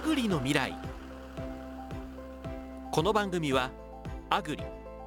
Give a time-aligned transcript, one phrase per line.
[0.00, 0.74] アグリの未来。
[2.90, 3.70] この番組は
[4.30, 4.64] アグリ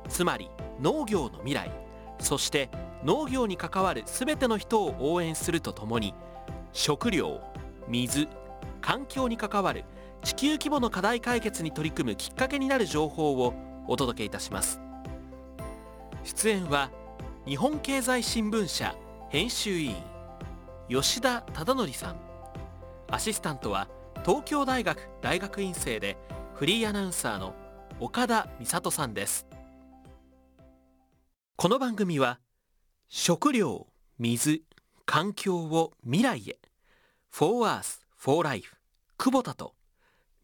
[0.08, 1.72] つまり農業の未来
[2.20, 2.70] そして
[3.04, 6.14] 農業に関わる全ての人を応援するとともに
[6.74, 7.42] 食料
[7.88, 8.30] 水
[8.82, 9.84] 環境に関わる
[10.24, 13.56] 地球規模の課題解決に取り組むきっかけになる情報を
[13.88, 14.80] お届けいたします。
[16.24, 16.92] 出演は
[17.48, 18.96] 日本経済新聞社
[19.30, 19.96] 編集委員
[20.88, 22.16] 吉田忠則さん。
[23.10, 23.88] アシスタントは
[24.26, 26.16] 東京大学大学院生で
[26.54, 27.54] フリーアナウンサーの
[28.00, 29.46] 岡田美里さんです。
[31.58, 32.40] この番組は
[33.10, 33.88] 食料
[34.18, 34.64] 水
[35.06, 36.58] 環境を未来へ
[37.32, 38.78] For Earth for Life
[39.18, 39.76] 久保田と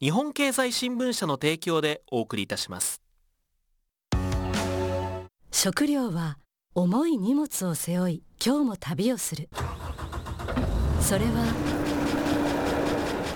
[0.02, 3.02] 日本経済新聞社の提供でお送りいたします。
[5.52, 6.38] 食料は
[6.76, 9.48] 重い荷物を背負い今日も旅をする。
[11.00, 11.79] それは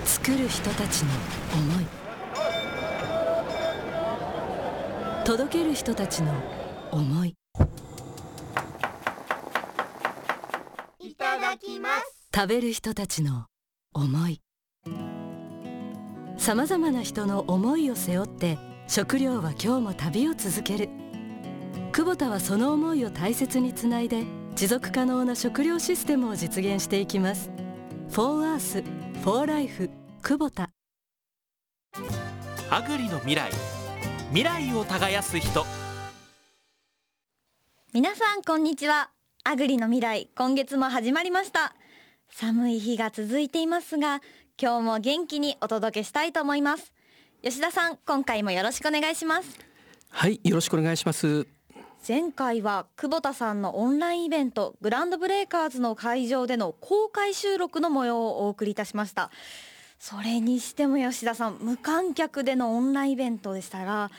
[0.06, 1.12] 作る人たちの
[1.54, 1.86] 思い。
[5.26, 6.34] 届ける人たちの
[6.92, 7.36] 思い。
[11.00, 12.28] いただきます。
[12.36, 13.46] 食べる人たちの
[13.94, 14.42] 思い。
[16.38, 18.58] さまざまな人の思いを背負って
[18.88, 20.90] 食料は今日も旅を続ける。
[21.94, 24.24] 久保田はその思いを大切につないで
[24.56, 27.52] 持続可能な食料システムを実現していきます
[29.24, 29.90] For Earth, For Life
[30.22, 30.70] 久保田。
[32.70, 33.52] アグリの未来。
[34.30, 35.66] 未来を耕す人。
[37.94, 39.12] 皆さんこんにちは。
[39.46, 41.74] アグリの未来今月も始まりました。
[42.30, 44.22] 寒い日が続いていますが
[44.62, 46.92] 今日も元気にお届けしたいと思います。
[47.42, 49.58] 吉田さん今回もよろしくお願いします。
[50.10, 51.48] はいよろしくお願いします
[52.06, 59.32] 前回は久保田さんのオンラインイベントグランドブレイカーズの会場での公開収録の模様をお送りいたしました。
[60.00, 64.12] それにしても吉田さん無観客でのオンラインイベントでしたが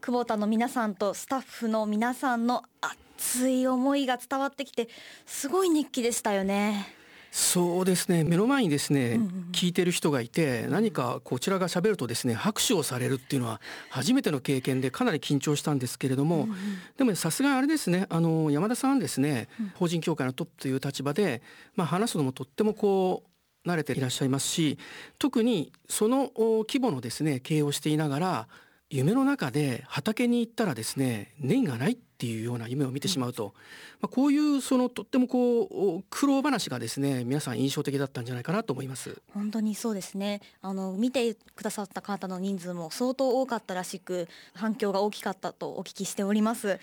[0.00, 4.88] 久保田の皆さんとスタッフの皆さんの熱い思いが伝わってきて
[5.26, 7.01] すごい熱気でしたよね。
[7.34, 8.24] そうですね。
[8.24, 13.60] 目の前にですね、うんうん聞いてる人がいて何かこちらが喋るとですね拍手をされるっていうのは
[13.90, 16.48] 初めての経験でかなり緊張したんですけれども、
[16.96, 21.42] でもさすがにあれですねあの山田さんですね、法人協会のトップという立場で、
[21.76, 23.24] まあ、話すのもとってもこ
[23.64, 24.78] う慣れていらっしゃいますし
[25.18, 28.48] 特にそのお規模のですね経営をしていながら
[28.90, 33.54] 夢の中で畑に行ったらですね年がないっていうような夢を見てしまうと、
[34.00, 39.20] まあ、こういうそのとってもこう苦労話がですね皆さん印象的だったんじゃないかなと思います。
[39.34, 40.40] 本当にそうですね。
[40.60, 46.78] あの見てくださった方の人数も相当多かったらしく反響が大きかったとお聞きしております。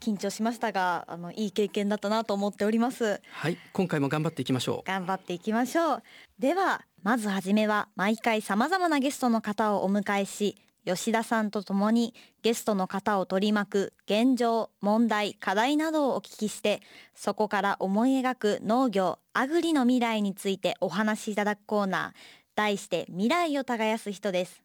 [0.00, 3.20] 緊張しましたがあのいい経験だったなと思っております。
[3.30, 4.88] はい今回も頑張っていきましょう。
[4.88, 6.02] 頑張っていきましょう。
[6.38, 16.82] ではまずはじめは毎回さまざまなゲストの方をお迎えし吉田さんと共にゲストの方を取り巻く現状問題課題などをお聞きして
[17.14, 22.18] そこから思い描く農業アグリの未来についてお話しいただくコーナー
[22.54, 24.62] 題して未来を耕す人です。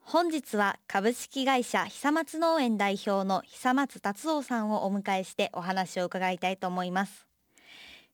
[0.00, 7.26] 本日は株式会社久松農園代表の久松達夫さんをお迎えしてお話を伺いたいと思います。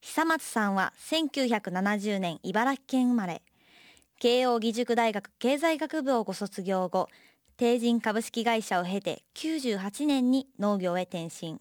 [0.01, 3.43] 久松さんは1970年茨城県生まれ。
[4.21, 7.09] 慶應義塾大学経済学部をご卒業後
[7.57, 11.59] 帝人株式会社を経て98年に農業へ転身。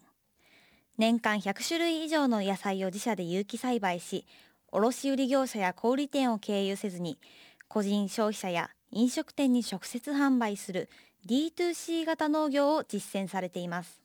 [0.98, 4.26] 年間100種類以上の野菜を自社で有機栽培し
[4.72, 7.18] 卸売業者や小売店を経由せずに
[7.66, 10.90] 個人消費者や飲食店に直接販売する
[11.26, 14.02] D2C 型農業を実践されています。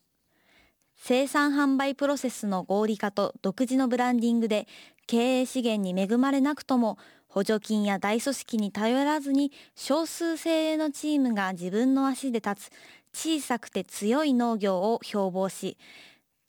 [0.95, 4.65] 生産販売プロセスの合理化と独自のブランディングで
[5.07, 6.97] 経営資源に恵まれなくとも
[7.35, 12.71] 補助金や大組織に頼らずに少数精鋭のチームが自分の足で立つ
[13.11, 15.77] 小さくて強い農業を標榜し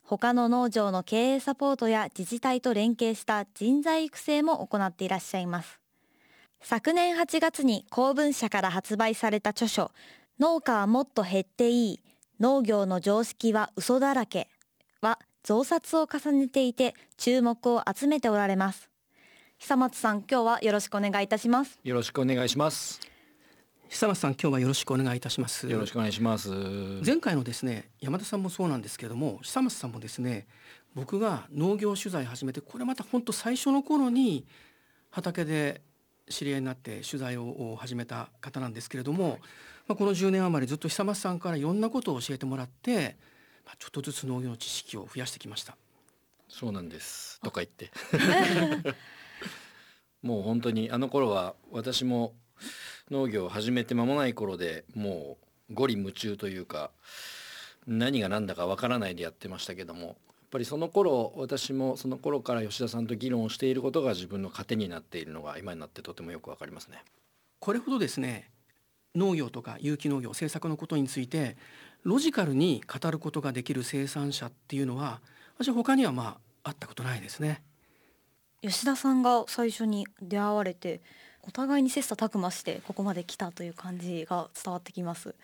[0.04, 5.80] 他の農場の経営サポートや自治体と連携した人材育成も行っていらっしゃいます。
[6.60, 9.90] 昨年8月に公文社から発売された著書
[10.38, 12.00] 農家はもっと減っていい
[12.38, 14.48] 農業の常識は嘘だらけ
[15.00, 18.95] は増刷を重ねていて注目を集めておられます。
[19.58, 23.00] 久松さん今日はよろしくお願いいたしますよろしくお願いします。
[23.88, 25.68] 久松さん今日はよろしくお願いいたします。
[25.68, 26.50] よろしくお願いします。
[27.04, 30.46] 前回のですね山田さんもそうなんですけれども久松さんもですね
[30.94, 34.46] 僕が農業取材始めてこれまた本当最初の頃に
[35.10, 35.80] 畑で
[36.28, 39.38] 知り合いになって取材を始めた方なんですけれども、
[39.88, 43.16] まあ、この10年余りずっと久松さんからいろんなことを教えてもらって、
[43.64, 45.76] まあ、ちょっとずつ農業の知識を増やしてきました。
[46.48, 47.40] そうなんです。
[47.40, 47.90] とか言って。
[50.22, 52.34] もう本当にあの頃は私も
[53.10, 55.38] 農業を始めて間もない頃でも
[55.70, 56.90] う五里夢中というか
[57.86, 60.14] 何が何だかわからないでやってましたけどもやっ
[60.50, 67.02] ぱりその頃私もその頃から吉田さんと議論をしていることが自分の糧になっているのが今になってとてもよくわかりますね。
[67.58, 68.50] これほどですね
[69.14, 71.56] 農業とか有機農業政策のことについて
[72.04, 75.20] ロジカルに語ることができる生産者っていうのは
[75.58, 77.62] 私は他にはまあ会ったことないですね。
[78.62, 81.00] 吉田さんが最初に出会われて
[81.42, 85.34] お互いに切磋琢磨してここまで来たという感じが伝わってきます。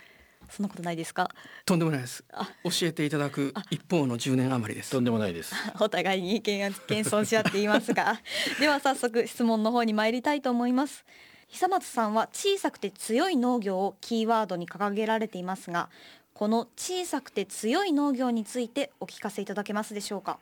[0.50, 1.30] そんなことないですか？
[1.64, 2.24] とんでもないです。
[2.32, 2.48] あ。
[2.64, 4.90] 教えていただく一方の10年余りです。
[4.90, 5.54] とんでもないです。
[5.78, 8.20] お互いに意見が謙遜し合っていますが。
[8.58, 11.04] では早速質問の方に参りたいと思います。
[11.48, 15.90] 久松さんは小さくて強い農業をキーワードに掲げられていますが
[16.32, 20.38] この小さくて強い農業についてお聞かせいただけますでしょうか？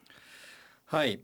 [0.87, 1.20] はい。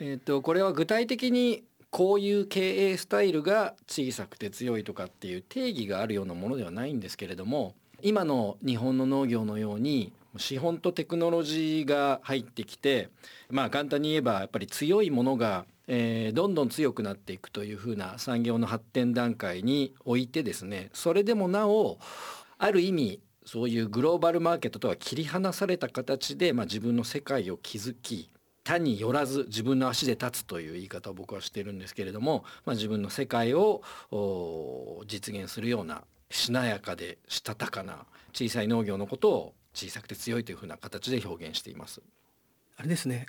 [0.00, 13.08] えっ、とこれは具体的にこういう経営スタイルが小さくて強いとかっていう定義があるようなものではないんですけれども今の日本の農業のように資本とテクノロジーが入ってきて
[13.50, 21.98] まあ簡単に言えばやっぱり強いものが、えーどんどん強くなっていくというふうな産業の発展段階においてですねそれでもなお
[22.58, 28.28] ある意味そういうグローバルマーケットとは切り離された形で、まあ、自分の世界を築き
[28.66, 33.80] 他によらず自分の足で立つという言い方を僕はしてるんですけれども、まあ、自分の世界を
[35.06, 42.02] 実現するようなしなやかでしたたかな小さい農業のことを小さくて強いというふうな形で表現しています。
[42.76, 43.26] あれですね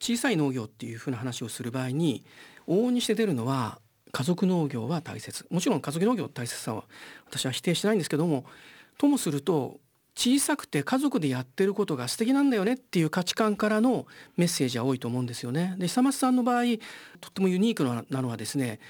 [0.00, 2.24] 小さい農業っていうふうな話をする場合に
[2.66, 3.80] 往々にして出るのは
[4.12, 6.84] 家族農業は大切もちろん家族農業の大切さは
[7.26, 8.46] 私は否定しないんですけども
[8.96, 9.80] ともすると
[10.18, 14.04] 小さくて家族でやってることが素敵なんだよねっていう価値観からの
[14.36, 15.76] メッセージは多いと思うんですよね。
[15.78, 16.64] で久松さんの場合
[17.20, 18.80] とってもユニークなのはですね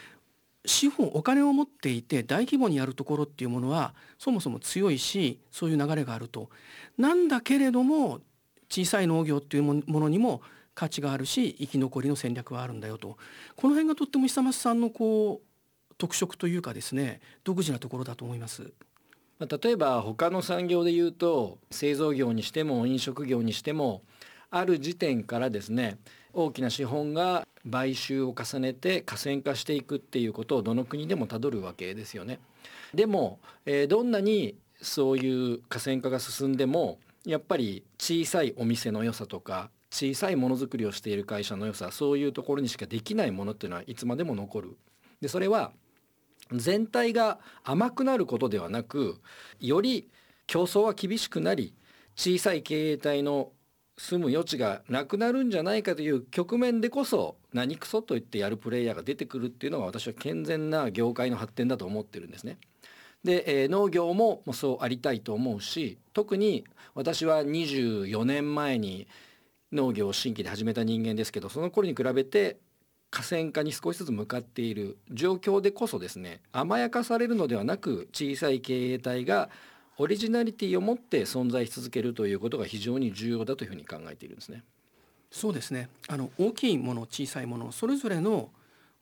[0.64, 6.48] 資本お金を持っていて大規模にやるところっていうものはそもそも強いしそういう流れがあると。
[6.96, 8.20] なんだけれども
[8.70, 10.40] 小さい農業っていうものにも
[10.74, 13.18] 価値があるし生き残りの戦略はあるんだよと
[13.54, 18.72] この辺がとっても久松さんのこう特色というかですね独自なところだと思います。
[19.38, 24.02] まあ、例えば他の産業で言うと製造業にしても飲食業にしても
[24.50, 25.98] ある時点からですね
[26.32, 32.38] 大きな資本が買収を重ねて河川化していくっていうことをどの国でもたどるわけですよね。
[32.94, 44.76] でも、えーどんなにそういう河川化が進んでもやっぱり小さいお店の良さとか小さいものづくりをしている会社の良さそういうところにしかできないものっていうのはいつまでも残る。
[45.20, 45.72] でそれは
[46.52, 49.20] 全体が甘くなることではなく
[49.60, 50.08] より
[50.46, 51.74] 競争は厳しくなり
[52.16, 53.52] 小さい経営体の
[53.98, 62.58] 住む余地がなくなるんじゃないかという局面でこそ何クソと言ってやるプレイヤーが出てくるっていうのが私は健全な業界の発展だと思ってるんですね。
[63.24, 66.64] で、えー農業もそうありたいと思うし特に
[66.94, 69.08] 私は24年前に
[69.72, 72.58] 農業を新規で始めた人間ですけどその頃に比べて
[73.10, 79.48] 河川化に少しずつ向かっている状況でこそですね甘やかされるのではなく小さい経営体が
[79.96, 84.62] オリジナリティを持って存在し続けるということが非常に重要だというふうに考えているんですね。
[85.30, 88.50] そうですねあの大きいもの小さいものそれぞれの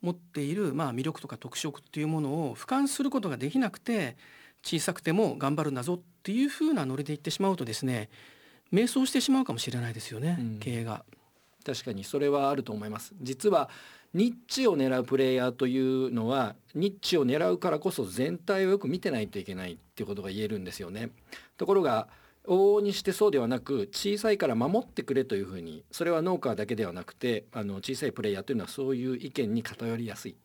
[0.02, 4.16] 持っている、まあ、魅力とか特色っていうものを俯瞰することができなくて
[4.64, 8.08] 小さくても頑張るんだぞっていうふうなノリで言ってしまうとですね
[8.72, 11.04] 迷走してしまうかもしれないですよね、うん経営が。
[11.64, 13.68] 確かにそれはあると思います実は
[14.14, 21.10] ニッチを狙うプレイヤーというのはニッチを狙うからこそ全体をよく見てないといけないっていうことが言えるんですよね。
[21.56, 22.08] ところが
[22.46, 30.36] 往々にしてそうではなく小さいから守ってくれというふうにそれは農家だけではなくてあの小さいプレイヤーというのはそういう意見に偏りやすい、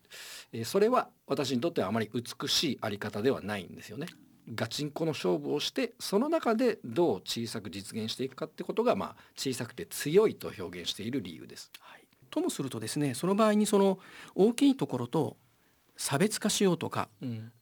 [0.52, 4.06] えーそれは私にとってはあまり美しいあり方ではないんですよね。
[4.54, 11.70] ガチンコの勝負をしてその中でどう小さく実現していくかってことが、まあ、小さくて強いと表現している理由です。
[11.80, 12.01] はい。
[12.32, 13.98] ともするとですねその場合にその
[14.34, 15.36] 大きいところと
[15.96, 17.52] 差別化しようとかうん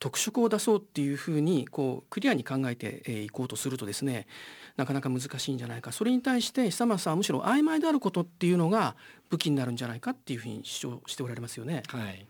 [0.00, 4.28] 特色を出そうっていうふうにこうクリアに考えてえーいこうとするとですね
[4.76, 8.94] なかなか難しいんじゃないかそれに対して久松さんはむしろ曖昧であることっていうのが
[9.28, 11.82] 武器になるんじゃないかっていうふうに主張しておられますよね。
[11.88, 12.24] はい、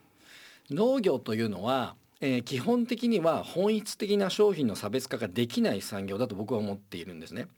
[0.70, 7.48] 農業というのは、えー基本的には本質的な商品の差別化ができない産業だと僕は思っているんですね。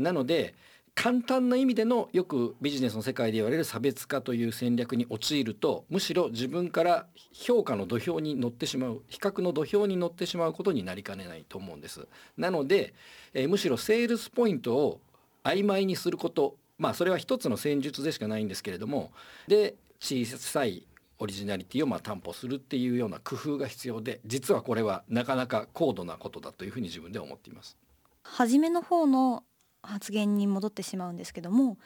[0.00, 0.56] なので
[0.94, 12.06] 簡単な意味でのよくビジネスの世界で言われる差別化という戦略に陥るとむしろ自分から評価の土俵に乗ってしまう比較の土俵に乗ってしまうことになりかねないと思うんです。
[12.36, 12.94] なので、
[13.32, 15.00] えーむしろセールスポイントを
[15.44, 19.12] 曖昧にすることまあそれは一つの戦術でしかないんですけれども
[19.48, 20.86] で小さい
[21.18, 27.76] オリジナリティをまあ担保するっていうような工夫が必要で実はこれはなかなか高度なことだというふうに自分で思っています。
[28.22, 29.44] 初めの方の
[29.82, 31.78] 発言に戻ってしまうんですけども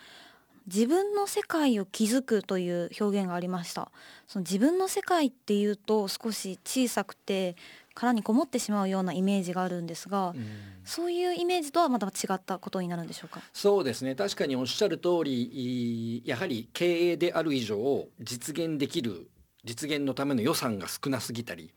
[0.66, 3.90] 自分の世界を築くという表現がありました。
[4.26, 7.54] その自分の世界っていうと少し小さくて
[7.92, 10.46] 殻にこもってしまうようなイメージがあるんですが、うん、
[10.82, 13.42] そういうイメージとはまた違ったことになるんでしょうか？
[13.52, 14.14] そうですね。
[14.14, 19.28] 確かにおっしゃる通りやはり経営である以上実現できる
[19.64, 21.74] 実現のための予算が少なすぎたり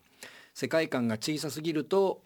[0.53, 2.21] 世界観が小さすぎると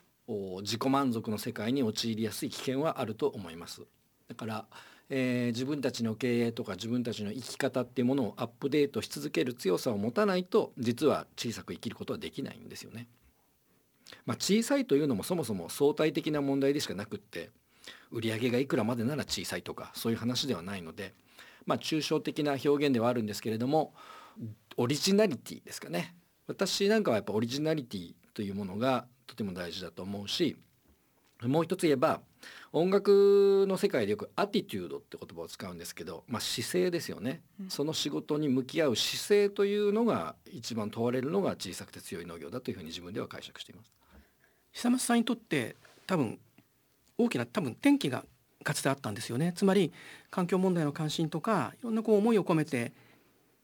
[0.62, 3.82] 自己満足の世界に陥りやすい危険はあると思います
[4.28, 4.66] だから、
[5.10, 13.08] えー、自分たちの経営とか自分たちの生き方っていうものをアップデートし続ける強さを持たないと実は小さく生きることはできないんですよね。
[14.26, 17.50] まあ、小さいというのもそもそも相対的な問題でしかなくって
[18.12, 21.14] 売り上げがいくらまでなら小さいとかそういう話ではないので、
[21.66, 23.94] まあ、抽象的な表現ではあるんですけれども
[24.78, 26.16] オリジナリティですかね
[26.48, 30.58] 私なんかはやっぱオリジナリティというものがとても大事だと思うし
[31.42, 32.20] もう一つ言えば
[32.74, 43.92] 音楽の世界でよくアティテュードって言葉を使うんですけど、まあ、姿勢ですよね、うん、その仕事に向き合う姿勢というのが一番問われるのが小さくて強い農業だというふうに自分では解釈しています。
[44.74, 46.40] 久松さんにとって多分
[47.18, 48.26] 大きな多分転機が
[48.64, 49.54] かつてあったんですよね。
[49.56, 49.94] つまり
[50.30, 52.92] 環境問題の関心とかいろんなこう思いを込めて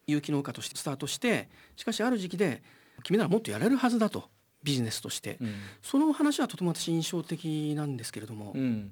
[0.08, 2.64] 有機農家としてスタートしてしかしある時期で
[3.04, 4.30] 君ならもっとやれるはずだと
[4.64, 8.92] ビジネスとして、うん、その話はとても私印象的なんですけれども、うん、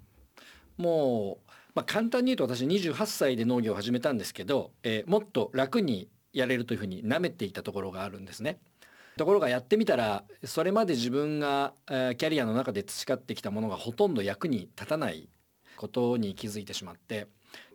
[0.77, 8.60] もう、まあ、簡単に言うと私28歳で農業を始めたんですけど、えー、もっと楽にやれるというふうに舐めていたところがあるんですね。
[9.17, 15.29] ところがやってみたらそれまで自分が、えー、キャリアの中で培ってきたものがほとんど役に立たない
[15.77, 17.27] ことに気づいてしまって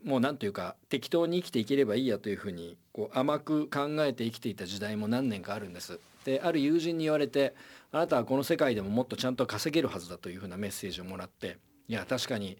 [0.04, 5.98] もう何というか適当に生きていければいいやというふうにこう甘く考えて生きていた時代も何年かあるんです。
[6.24, 7.54] である友人に言われて
[7.92, 11.58] あなたはこの世界でももっとちゃんと稼げるはずだというふうなメッセージをもらって
[11.88, 12.58] いや確かに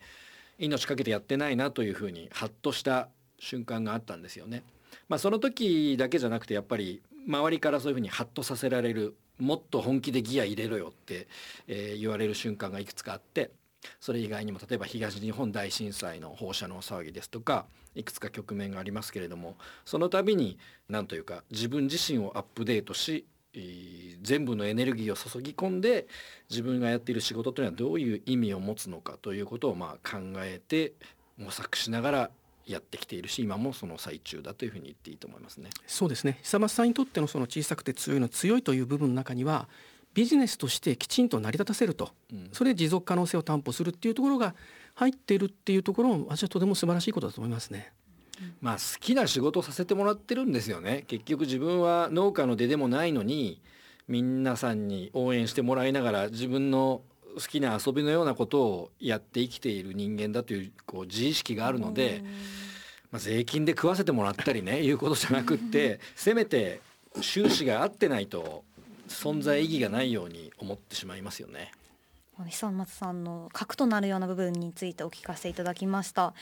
[0.59, 4.63] 命かけてやってないなというふうにハッとした瞬間があったんですよね。
[5.09, 11.27] まあ、その時だけじゃなくてやっぱり周りからそういうふうにハッとさせられるもっと本気でギア入れろよって、
[11.67, 13.51] えー、言われる瞬間がいくつかあって
[14.01, 23.27] それ以外にも例えば東日本大震災の放射能騒ぎですとかいくつか局面がありますけれどもその度に何というか自分自身をアップデートし
[24.23, 26.07] 全部のエネルギーを注ぎ込んで
[26.49, 30.93] 自分がやっている仕事というのはどういう意味を持つのかということをまあ考えて
[31.37, 32.31] 模索しながら
[32.67, 35.71] やってきているし今もその最中だというふうに言っていいと思いますね。
[35.87, 39.69] そうですね久松さんにとってのその小さくて強いの強いという部分の中には
[40.15, 44.55] ビジネスとしてきちんと成り立たせると、うん、それで持続可能性を担保するっていうところが
[44.95, 47.93] 入っているっていうところも私はとても素晴らしいことだと思いますね。
[48.61, 51.05] まあ好きな仕事をさせてもらってるんですよね。
[51.07, 53.61] 結局自分は農家の出でもないのに
[54.09, 57.03] 皆さんに応援してもらいながら自分の
[57.37, 62.23] 好きな遊びのようなことをやって生きている人間だというこう自意識があるので、
[63.11, 66.81] まあ、税金で食わせてもらったりね いうことじゃなくってせめて
[67.21, 68.65] 収支が合ってないと
[69.09, 71.73] 存在意義がないように思ってしまいますよね。
[72.49, 76.33] 久松さんの核となるような部分についてお聞かせいただきました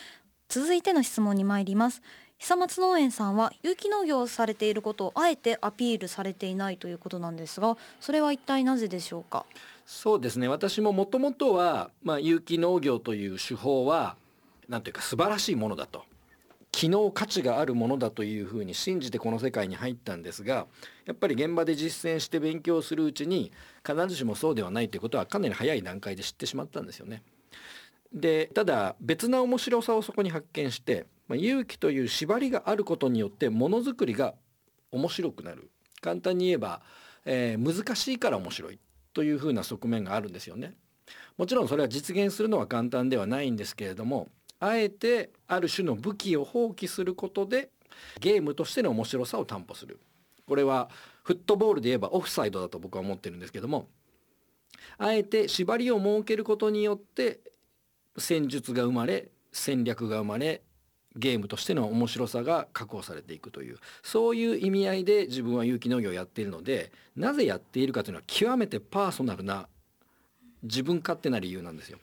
[0.49, 2.01] 続いての質問に参ります。
[2.39, 9.45] 久松農園さんは有機農業をされていることをあえてアピールされていないということなんですがそれは一体なぜでしょうか？
[9.85, 10.49] そうですね。
[10.49, 14.17] 私ももともとは、まあ、有機農業という手法は
[14.71, 16.05] なんというか素晴らしいものだと。
[16.73, 20.67] 機能価値があるものだというふうに信じてこの世界に入ったんですが
[21.07, 23.53] やっぱり現場で実践して勉強するうちに
[23.85, 27.23] 必ずしもそうではないということはかなり早い段階で知ってしまったんですよね。
[28.13, 34.35] でただ別な面白さをそこに発見して、まあ、勇気という縛りがあることによってものづくりが
[34.91, 36.81] 面白くなる簡単に言えば、
[37.25, 38.79] えー、難しいから面白い
[39.13, 40.75] というふうな側面があるんですよね。
[41.37, 44.29] もちろんそれは実現するのは簡単ではないんですけれども
[44.61, 47.71] あえてある種の武器を放棄することで
[48.21, 50.01] ゲームとしての面白さを担保する
[50.47, 50.91] これは
[51.23, 53.89] フットボールで言えばオフサイドだと僕は思ってるんですけども
[54.99, 57.41] あえて縛りを設けることによって
[58.19, 60.63] 戦術が生まれ戦略が生まれ
[61.17, 69.69] ゲームとしての面白さが確保されていくというそういう意味合いで自分は有機農業をやっているのでなぜやっているかというのは極めてパーソナルな
[70.63, 71.99] 自分勝手な理由なんですよ。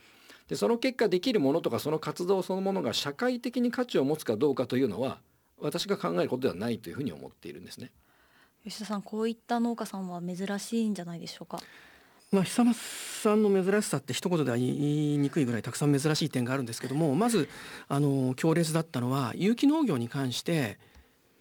[0.47, 5.19] でその結果できるものとかその活動そのものが社会的に価値を持つかどうかというのは
[5.59, 7.91] 私が考えることではないというふうに思っているんですね。
[8.63, 11.59] 吉田さんこういった農家さんは珍しいんじゃないでしょうか？
[12.31, 17.49] まあ、久松さんの珍しさって一言では言いにくいぐらいたくさん珍しい点があるんですけどもまず
[17.87, 20.79] あの強烈だったのは有機農業に関して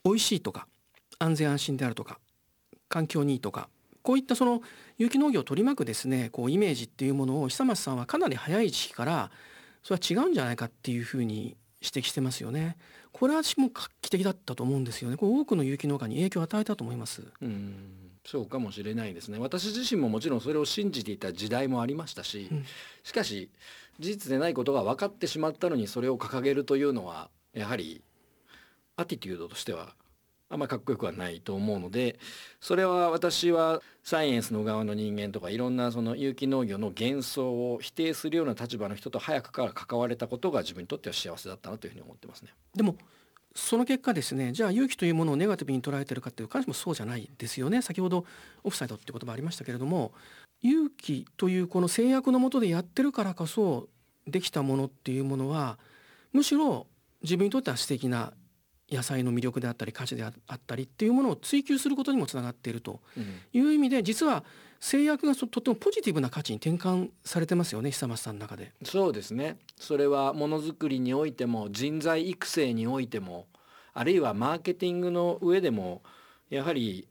[0.05, 0.67] 美味しいとか
[1.19, 2.19] 安全安心であるとか
[2.89, 3.69] 環境にいいとか
[4.03, 4.61] こういったその
[4.99, 9.31] 有機農業を取り巻くですねこうイメージっていうものを久松さんはかなり早い時期から
[9.83, 12.77] それは違うんじゃないかっていうふうに指摘してますよね。
[13.13, 15.17] これは私も画期的だったと思うんですよね。
[15.17, 17.23] これ多くの有機農家に影響を与えたと思います。
[17.43, 22.65] うんそうかもしれないですね私自身ももちろんそれを信じていた時代もありましたし、うん、
[23.03, 23.51] しかし
[24.01, 28.03] 事実でないことが分かってしまったのにそれを掲げるというのはやはり
[28.97, 29.95] アティテュードとしては
[30.51, 32.19] あんまかっこよくはないと思うので
[32.61, 42.51] それは私はサイエンスの側の人間とかいろんなその有機農業の幻想を否定するような立場の人と早くから関われたことが自分にとっては幸せだったなというふうに思ってますね。
[42.75, 42.97] でも
[43.55, 47.83] その結果ですねじゃあ有機というものをネガティブに捉えてるかっていう必ずしもそうじゃないですよね。
[47.83, 48.25] 先ほど
[48.65, 50.13] オフサイドっていう言葉ありましたけれども
[50.61, 53.89] 有機というこの制約のもとでやってるからこそ
[54.27, 55.79] できたものっていうものは
[56.33, 56.87] むしろ
[57.23, 58.33] 自分にとっては素敵な
[58.91, 63.01] 野菜の魅力であったり価値であったりっていうものを追求することにもつながっていると
[63.53, 64.45] いう意味で、実は
[64.85, 68.73] 制約がとてもポジティブな価値に転換されてますよね久松さんの中で。
[68.85, 73.47] そうですねそれはものづくりにおいても人材育成においても
[73.95, 76.03] あるいはマーケティングの上でも
[76.51, 77.09] やはり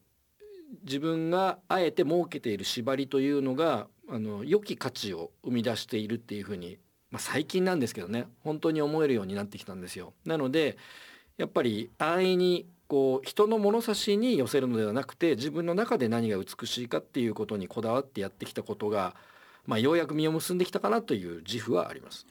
[0.84, 6.78] 自分があえて設けている縛りというのがあの良き価値を生み出しているっていうふうに、
[7.10, 10.14] まあ、最近なんですけどね本当に思えるようになってきたんですよ。
[10.26, 10.78] なので
[11.38, 19.16] やっぱり安易にこう人の物差しに寄せるのではなくて自分の中で何が美しいかっていうことにこだわってやってきたことが、
[19.66, 22.26] まあ、ようやく実を結んできたかなという自負はあります。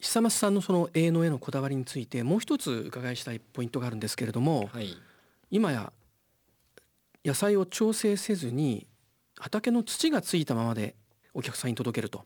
[0.00, 4.96] 久松さんのその営農へのこだわりについてもう一つ伺いしたいポイントがあるんですけれども、はい、
[5.50, 5.92] 今や
[7.24, 8.86] 野菜を調整せずに
[9.38, 10.94] 畑の土がついたままで
[11.34, 12.24] お客さんに届けると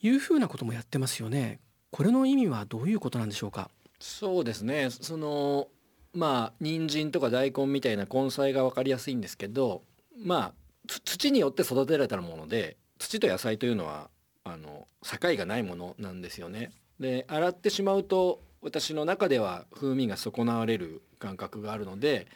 [0.00, 1.60] いうふうなこともやってますよね。
[1.90, 3.70] これの意味はどういうことなんでしょうか？
[4.00, 5.68] そうですねその
[6.14, 9.82] まあ人参とか大根みたいな根菜が分かりやすいんですけど
[10.16, 10.52] まあ
[10.86, 14.08] 土によって育てられたもので土と野菜というのは
[14.44, 16.70] あの境がないものなんですよね。
[17.00, 22.28] で洗ってしまうと私の中では風味が損なわれる感覚があるので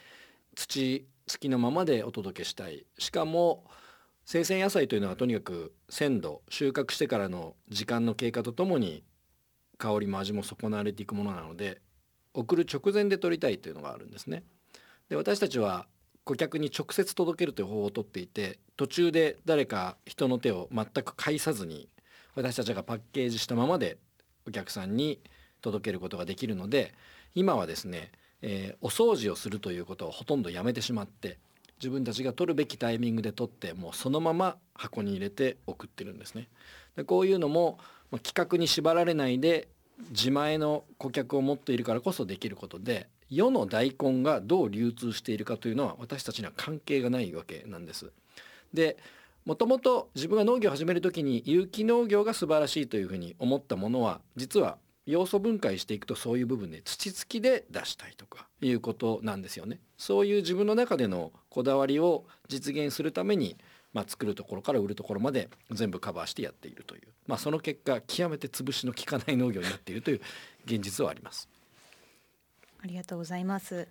[0.55, 3.63] 土付きのままでお届けしたいしかも
[4.25, 9.03] 生鮮野菜というのはとにかく鮮度収穫してからの時間の経過とともに
[9.77, 11.81] 香りも味も損なわれていくものなので
[12.33, 14.43] 送る直前で取りたいというのがあるんですね。
[15.09, 15.87] で私たちは
[16.23, 21.89] 顧客に直接届けるという方法をとっていて途中で誰か人の手を全く介さずに
[22.35, 23.97] 私たちがパッケージしたままで
[24.47, 25.19] お客さんに
[25.61, 26.93] 届けることができるので
[27.33, 28.11] 今はですね、
[28.41, 31.39] えー、お掃除をするということをほとんどやめてしまって
[31.79, 36.49] 自分たちが取るべきタイミングで取ってもうそのまま箱に入れて送ってるんですね。
[36.95, 37.79] でこういうのも
[38.11, 39.67] まあ、企画に縛られないで
[40.09, 48.11] 自前の顧客を持っているからこそできることで世の大根がどう流通しているかというのは私たちには関係がないわけなんです。
[48.73, 48.97] で
[49.45, 59.79] もともと自分が農業を始める時に有機農業が素晴らしいというふうに思ったものは実は要素分解していくとそういう部分で土付きで出したいとかいうことなんですよね。
[59.97, 63.57] そういう自分の中でのこだわりを実現するために
[63.99, 70.21] まあ、作るところから売るところまで全部カバーしてやっているという、まあ、その結果極めて潰しの効かない農業になっているという
[70.65, 71.49] 現実はあります。
[72.81, 73.89] ありがとうございます。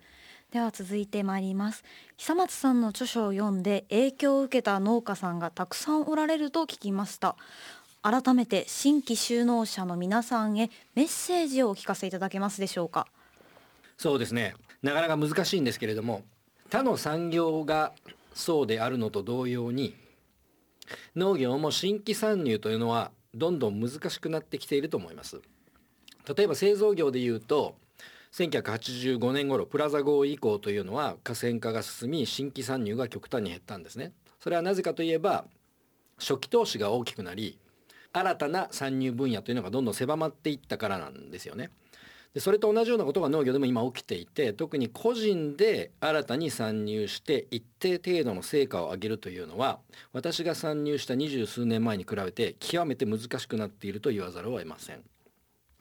[0.51, 1.83] では続いてまいります。
[2.17, 7.35] 久松さんの著書を読んで影響を受けた農家さんがたくさんおられると聞きました。
[8.01, 13.05] 改めて新規就農者の皆さんへメッセージをお聞かせいただけますでしょうか。
[13.95, 14.55] そうですね。
[14.81, 16.23] なかなか難しいんですけれども
[16.71, 17.93] 他の産業が
[18.33, 19.95] そうであるのと同様に
[21.15, 25.41] 農業も新規参入というのはどんどん難しくなってきていると思います。
[26.35, 27.75] 例えば製造業でいうと
[28.33, 34.13] 1985年頃プラザ合意以降というのは河川化が進み新規参入が極端に減ったんですね。
[34.39, 35.45] それはなぜかといえば
[36.17, 37.57] 初期投資が大きくなり
[38.11, 41.71] 新たな参入分野というのがどんどん狭まっていったからなんですよね。
[42.33, 49.79] でそれと同じようなことが農業でも今起きていて特に個人で新たに参入して一定程度の成果を上げるというのは
[50.13, 55.01] 私が参入した二十数年前に比べて極めて難しくなっていると言わざるを得ません。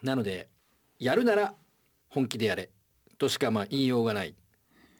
[0.02, 0.48] なので
[0.98, 1.54] やるなら
[2.08, 2.70] 本気でやれ
[3.18, 4.34] としかまあ言いようがない。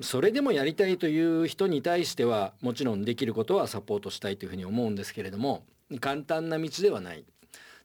[0.00, 5.64] それでもやりたいという人に対してはもちろんできることはサポートしたいというふうに思うんですけれども
[5.98, 7.24] 簡単な道ではない。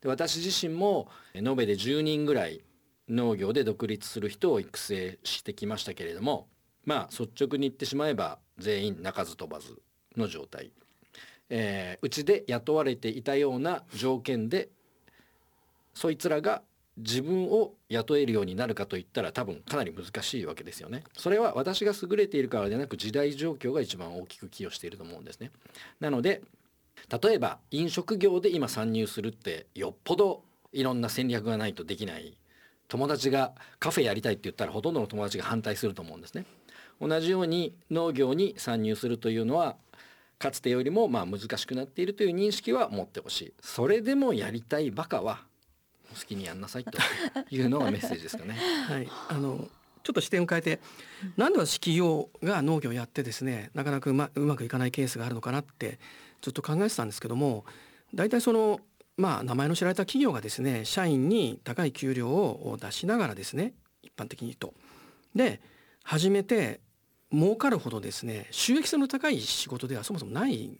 [0.01, 2.61] で私自身も延べで10人ぐらい
[3.09, 6.47] 農業で独立する人を育成してきましたけれども
[6.85, 9.81] まあ率直に言ってしまえば全員鳴かず飛ばず
[10.15, 10.71] の状態、
[11.49, 14.69] えー、うちで雇われていたような条件で
[15.93, 16.61] そいつらが
[16.97, 21.03] 自分を雇えるようになるかといったら多分かなり難しいわけですよね。
[21.17, 25.51] それは私が優れているからでなく時代状況が一番大きく寄与していると思うんですね。
[25.99, 26.43] なので
[27.21, 32.37] 例えば飲食業で今参入するってよっぽどいろんな戦略がないとできない
[32.87, 36.45] 友達がカフェやりたいって言ったらほとんどの友達が反対すると思うんですね。
[37.01, 39.75] 同じように農業に参入するというのは
[40.39, 45.41] かつてよりもまあ難しくなっているという認識は持ってほしいそれでもやりたいバカは
[46.13, 46.91] 好きにやんなさいと
[47.49, 48.55] いうのがメッセージですかね。
[48.87, 49.67] はい、あの
[50.03, 50.79] ちょっと視点を変えて、
[51.37, 55.99] なんで私企業が農業をやってですねなかなかうまうまくいかないケースがあるのかなって
[56.41, 57.65] ずっと考えてたんですけども
[58.13, 58.79] 大体その
[59.17, 64.73] まあ名前の知られた企業がですね社員に高い給料を出しながらですね一般的に言うと。
[65.35, 65.61] で
[66.03, 66.81] 初めて
[67.31, 70.77] 儲かるほどですね収益性の高い仕事ではそもそもない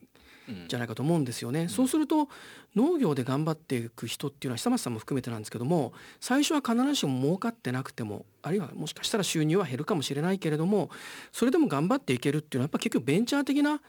[0.67, 2.27] じゃないかと思うんですよね、うん、そうすると
[2.75, 10.89] 農業で頑張っていく人っていうのは久松さんも含めてなんですけども最初は必ずしも儲かってなくてもあるいはもしかしたら収入は減るかもしれないけれども
[11.31, 13.81] それでも頑張っていけるっていうのはやっぱ結局ベンチャー的な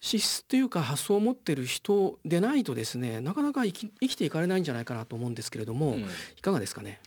[0.00, 6.00] 資質というか発想を持ってる人でないとですねなかなか生き生きていかれないんじゃないかなと思うんですけれども、うん、
[6.36, 7.00] いかがですかね？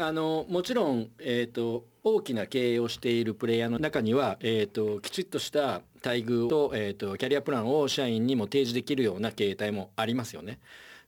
[0.00, 10.60] あのもちろん、えーと、大きな経営をしているプレイヤーの中には、えーと、きちっとした待遇と,、えーと、キャリアプランを社員にも提示できるような経営体もありますよね。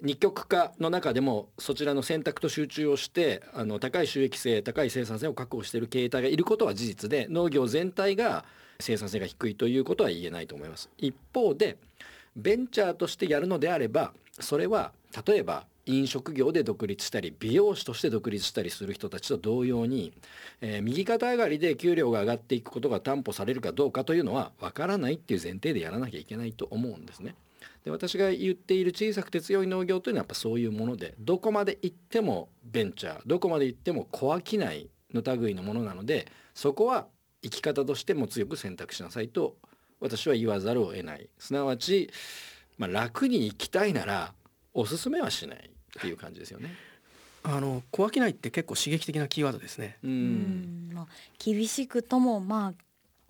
[0.03, 8.44] 二極化の中でもそちらの選択と集中をしてあの高い収益性高い生産性を確保している経営体がいることは事実で農業全体が
[8.80, 10.90] 生産性が低いということは言えないと思います。
[10.98, 11.76] 一方で
[12.36, 14.92] ベンチャーとしてやるのであればそれは
[15.26, 20.12] 例えば飲食業で独立したり美容師として独立したりする人たちと同様に、
[20.60, 27.34] えー、右肩上がりで給料が上がっていくことが担保されるかどうかというのは分からないっていう前提でやらなきゃいけないと思うんですね。
[27.84, 37.06] で私が言っている小さくて強い農業というのはやっぱそういうものでどこまで行ってもベンチャーどこまで行っても小商いの類のものなのでそこは
[37.42, 39.57] 生き方としても強く選択しなさいと
[40.00, 42.11] 私は言わざるを得ないすなわち、
[42.79, 44.33] まあ、楽に生きたいなら
[44.72, 46.74] おすすめはしないっていう感じですよね。
[47.42, 49.96] あの小商いって結構刺激的なキーワードですね。
[50.05, 51.07] うん、まあ
[51.38, 52.74] 厳しくともま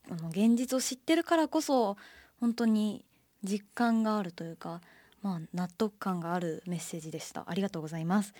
[0.09, 1.97] ああの現実を知ってるからこそ
[2.41, 3.05] 本当に
[3.45, 4.81] 実感があるというか、
[5.23, 7.45] まあ納得感があるメッセージでした。
[7.47, 8.35] ありがとうございます。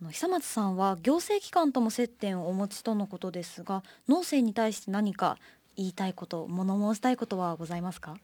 [0.00, 5.38] あの久松さんは行政機関とも接点をお持ちとのことですが、農政に対して何か
[5.76, 8.16] 言いたいこと、物申したいことはございますか？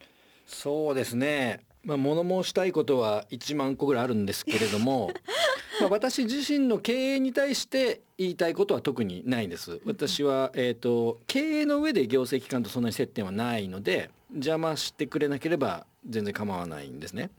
[0.47, 1.61] そうですね。
[1.83, 5.11] まあ、物申したいことは1万個ぐらいあるんですけれども
[5.83, 9.81] まあ私自身の経営に対して言いたいことは特にないです。
[9.85, 17.31] 私は、えーと、経営の上で行政機関とそんなに接点はないので邪魔してくれなければ全然構わないんですね。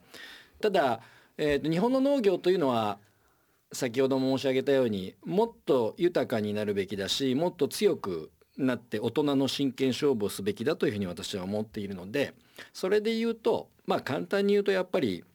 [0.59, 0.99] ただ、
[1.37, 2.99] えーと日本の農業というのは
[3.75, 12.33] 先ほど申し上げたようにもっと豊かになるべきだしもっと強くなって大人の真剣勝負をすべきだというふうに私は思っているので
[12.73, 15.25] それで言うとまあ簡単に言うとやっぱり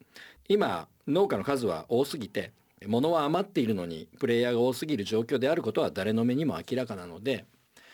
[0.49, 2.51] 今農家の数は多すぎて
[2.87, 7.45] 物は余っているのにプレイヤーが多すぎる状況であることは誰の目にも明らかなので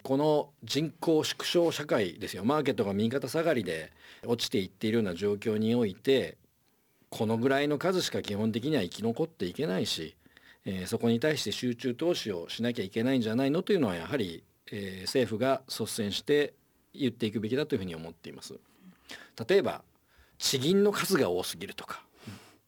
[0.01, 3.91] この人口縮小社会ですよマーケットが右肩下がりで
[4.25, 6.37] 落ちていっているような状況において
[7.09, 10.16] このぐらいの数しか基本的には生き残っていけないし、
[10.69, 16.53] えー、そこに対して集中投資をしなきゃいけないんじゃないのというのはやはり、えー、政府が率先して
[16.93, 18.59] 言っていくべきだというふうに思っています。
[19.47, 19.81] 例えば
[20.37, 22.03] 地銀の数が多すぎるとか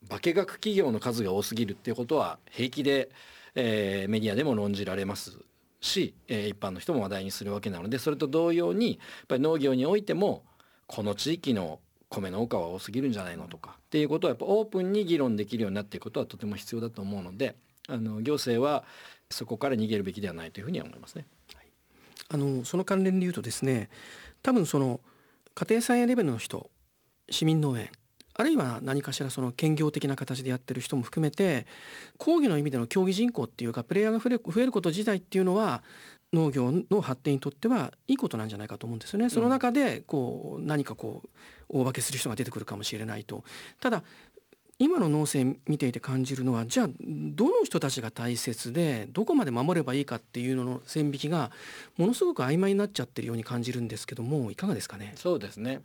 [0.07, 3.09] 化学企業の数が多すぎるっていうことは平気で、
[3.53, 5.37] えー、メディアでも論じられます
[5.81, 10.43] し、えー、一般の人も話題にするわけなのでそれと同様にやっぱり農業においても
[10.87, 17.55] この地域の米農家は多すぎるんじゃないのとかっていうことはやっぱオープンに議論できるようになっていくことはとても必要だと思うので
[17.89, 18.83] あの行政は
[19.29, 21.25] そこから逃げるべきではないというふうには思いますね。
[21.55, 21.65] はい、
[22.29, 23.89] あのその関連で言うとですね
[24.41, 25.01] 多分その
[25.55, 26.69] 家庭菜園レベルの人
[27.29, 27.89] 市民農園
[28.39, 31.67] あるいは何かしらその兼業的な形でやってる人も含めて
[32.17, 35.83] 講義の意味での競技人口っていうかプレイヤーが増えること自体っていうのは
[36.31, 39.29] 農業の発展にとってはいいことなんじゃないかと思うんですよね。
[39.29, 41.29] その中でこう何かこう
[41.67, 43.43] 大化けする人が出てくるかもしれないと。
[43.79, 44.03] ただ
[44.81, 51.51] 今の農政見ていて感じるのはじゃあどの人たちが大切でどこまで守ればいいかっていうのの線引きが
[51.97, 55.13] ものすごく曖昧になっちゃってるように感じるんですけどもいかがですかね。
[55.15, 55.81] そうですね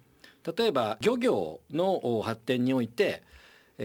[0.56, 3.22] 例えば漁業の発展において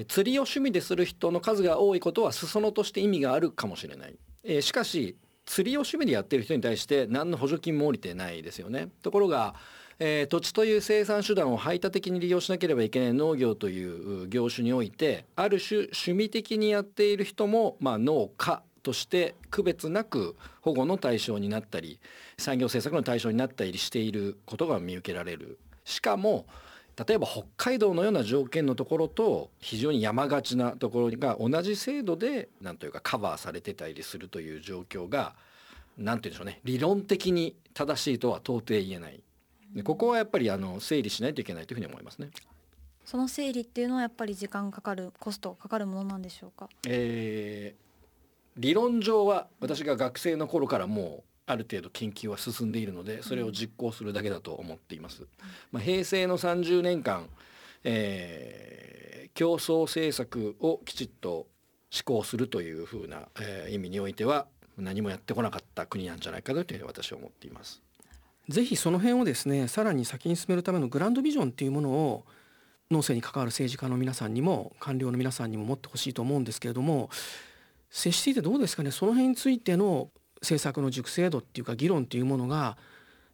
[0.07, 4.15] 釣りを趣味でする人の数が多いことは裾野として意味があるかもしれない。
[4.43, 8.89] えしかし釣りを趣味でやってる人に対して何の補助金も下りてないですよね。
[9.01, 9.55] ところが
[10.01, 21.99] えー、土地という生産手段を排他的に利用しなければいけない農業という業種においてある種趣味的にやっている人も、まあ、農家として区別なく保護の対象になったり
[22.37, 25.59] 産業政策の対象になったりしていることが見受けられる。
[25.83, 26.45] しかも
[27.07, 35.33] 例えば北海道のような条件のところと非常に山がちなところが同じ制度で何というかカバーされてたりするという状況が
[35.97, 39.23] 何て言うんでしょうね理論的に正しいとは到底言えない。
[39.73, 42.29] でここはやっぱりあの整理しないといけないというふうに思いますね。
[43.05, 46.69] その整理っていうのはやっぱり時間かかるコストかかるものなんでしょうか？
[46.87, 55.25] えー、理論上は私が学生の頃からもうある程度研究は進んでいるのでそれを実行するだけだと思っています。
[55.71, 57.27] まあ、平成の30年間、
[57.83, 61.47] えー、競争政策をきちっと
[61.89, 64.45] 施行するというふうな、えー、意味においては
[64.77, 67.81] 何もやってこなかった国なんじゃないかというふうに私は思っています。
[68.49, 72.25] ぜひその辺をですねさらに先に進めるためのグランドビジョンっていうものを
[72.91, 77.09] 農政に関わる政治家の皆さんにも官僚の皆さんにも持ってほしいと思うんですけれども
[77.91, 80.09] 接していてどうですかねその辺についての
[80.41, 82.77] 政策の熟成度っていうか議論っていうものが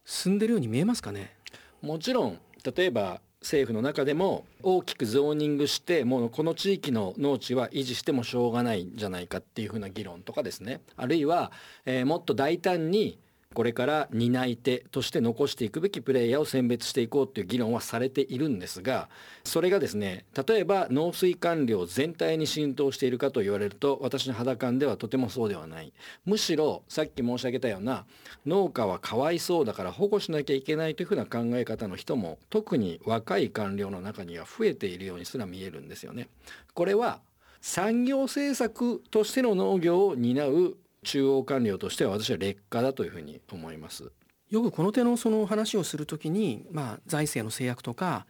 [0.04, 1.34] 進んでるように見えますかね？
[1.80, 2.38] もちろん
[2.76, 10.80] 例えば政府の中でも大きくゾーニングしてもうこの地域の農地は維持してもしょうがないんじゃないかっていうふうな議論とかですね。
[10.96, 11.52] あるいは、
[11.84, 13.18] えー、もっと大胆に
[13.56, 19.08] これから担い手として残していくべきプレイヤーを選別していこうという議論はされているんですが
[19.44, 25.94] それがですね例えば農水管理全体に浸透しているかと言われると私の肌感ではとてもそうではない
[26.26, 28.04] むしろさっき申し上げたような
[28.44, 36.28] 農家はかわいそうだから保護しなきゃいけないというふうな考え方の人も特に若い官僚の中には増えているようにすら見えるんですよね。
[36.74, 37.20] これは
[37.62, 44.10] 産業政策としての農業を担う中央官僚としては私は劣化だというふうに思います。
[44.50, 48.26] よくこの手のその話をするときに、まあ、財政の制約とか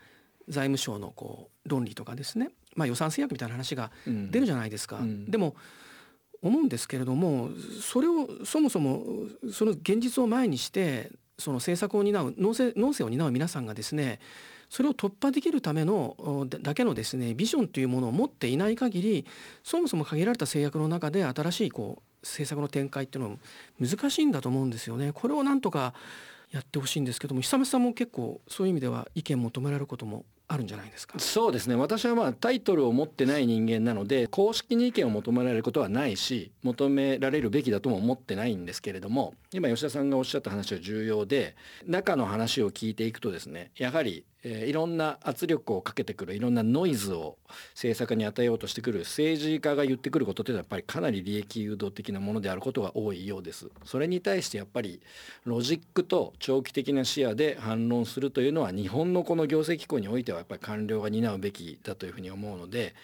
[0.48, 4.98] 財務省のこう論理とかですね、まあ、予算制約みたいな話が出るじゃないですか。
[4.98, 5.56] うん、でも
[6.42, 9.04] 思うんですけれどもそれをそもそも
[9.50, 14.20] その現実を前にしてその政策を担う農政農政を担う皆さんがですね
[14.68, 19.26] それを突破できるためのだけのですねビジョンというものを持っていない限り
[19.62, 23.36] そもそも限られた制約の中で新しいこう政策の展開っていうのは
[23.80, 25.12] 難しいんだと思うんですよね。
[25.12, 25.94] これをなんとか
[26.50, 47.38] やってほしいんですけども久松さんも結構そういう意味では意見求められることもあるんじゃないですかそうですね私はまあタイトルを持ってない人間なので公式に意見を求められることはないし求められるべきだとも思ってないんですけれども今吉田さんがおっしゃった話は重要で中の話を聞いていくとですねやはりえー、いろんな圧力をかけてくるいろんなノイズを
[47.74, 53.68] 政策に与えようとしてくる政治家が言ってくることっていうのはやっぱりかなり利益誘導的なものであることが多いようです。
[53.84, 55.00] それに対してやっぱり
[55.44, 62.94] ロジックと長期的な視野で反論するというのは日本のこの行政機構においてはやっぱり官僚が担うべきだというふうに思うので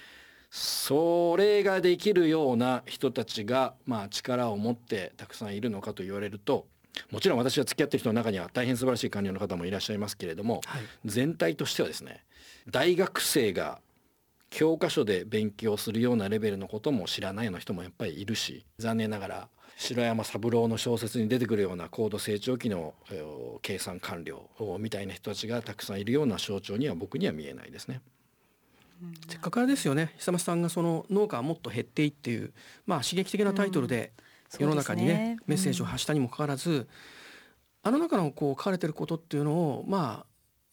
[0.51, 6.67] それができるような人たちがまあ力を持ってたくさんいるのかと言われると
[7.11, 12.25] もちろん私は付き合ってる人の中には大変素晴らしい官僚の方もいらっしゃいますけれども、はい、全体としてはですね
[12.69, 13.81] 大学生が
[14.51, 22.95] 教科書で勉強するようなレベルのことも知らないような人もやっぱりいるし残念ながら白山三郎の小説に出てくるような高度成長期の
[23.63, 28.01] 計算官僚みたいな人たちがたくさんいるような象徴には僕には見えないですね。
[29.29, 32.53] せっかくあれですよね久松さんがその農家はもっと減っていっていう
[32.87, 34.13] まあ刺激的なタイトルで
[34.59, 36.87] 世の中にね、ね、メッセージを発したにもかかわらず、うん、
[37.83, 40.27] あの中のこう書かれてることっていうのをまあ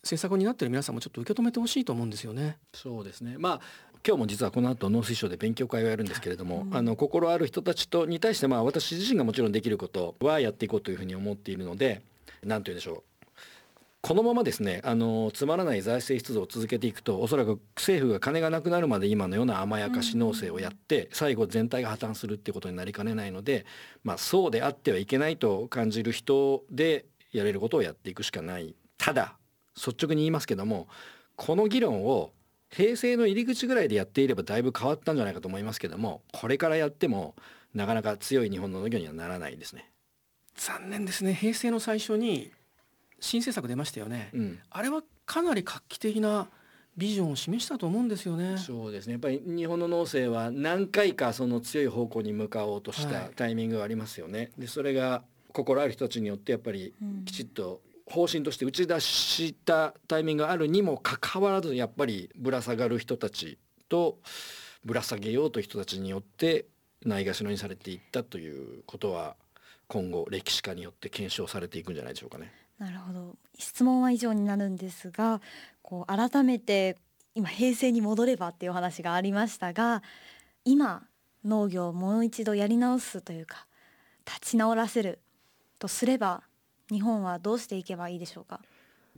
[0.04, 2.58] 制作になってる皆さんもちょっと受け止めてほしいと思うんですよね。
[2.74, 3.36] そうですね。
[3.38, 3.62] まあ
[4.06, 12.02] 今日も実はこの後農水省で勉強会をやるんですけれども、うん、あの心ある人たちとに対してまあ私自身がもちろんできることはやっていこうというふうに思っているので、
[12.44, 13.19] なんて言うんでしょう。
[14.02, 23.66] このままですねあのつまらない財政出動を続けていくとおそらく政府が金がなくなるまで今のような甘やかし農政をやって、最後全体が破綻するっていうことになりかねないので、
[24.04, 28.76] まあ、そうであってはいけないと感じる人でやれることをやっていくしかない。
[28.98, 29.36] ただ
[29.76, 30.88] 率直に言いますけども
[31.36, 32.32] この議論を
[32.70, 37.36] 平成の入り口ぐらいでやっていればだいぶ変わったんじゃないかと思いますけどもこれからやっても
[37.74, 39.90] なかなか強い日本の農業にはならないですね。
[40.56, 41.34] 残念ですね。
[41.34, 42.52] 平成の最初に
[43.20, 46.50] 新政策出ましたよね、うん、あれはかなり画期的な
[46.98, 48.58] ビジョンを示したと思うんですよね。
[48.58, 49.14] そうですね。
[49.14, 54.40] やっぱり日本の農政は何回かその強い方向に向かおうとしたタイミングがありますよね。
[54.40, 56.94] はい、でそれが心ある人たちによってやっぱり
[57.26, 64.20] きちっと方針として打ち出したタイミングがあるにもかかわらずやっぱりぶら下がる人たちと
[64.84, 66.66] ぶら下げようという人たちによって
[67.06, 69.36] ないがしろにされていったということは
[69.88, 72.52] 今後歴史家によって検証されていくんじゃないでしょうかね。
[72.80, 73.36] なるほど。
[73.58, 75.42] 質問は以上になるんですが
[75.82, 76.96] こう改めて
[77.36, 80.02] 今平成に戻ればっていうお話がありましたが
[80.66, 81.04] 今
[81.44, 83.66] 農業をもう一度やり直すというか
[84.26, 85.20] 立ち直らせる
[85.78, 86.44] とすれば
[86.90, 88.62] 日本はどうしていけばいいでしょうか？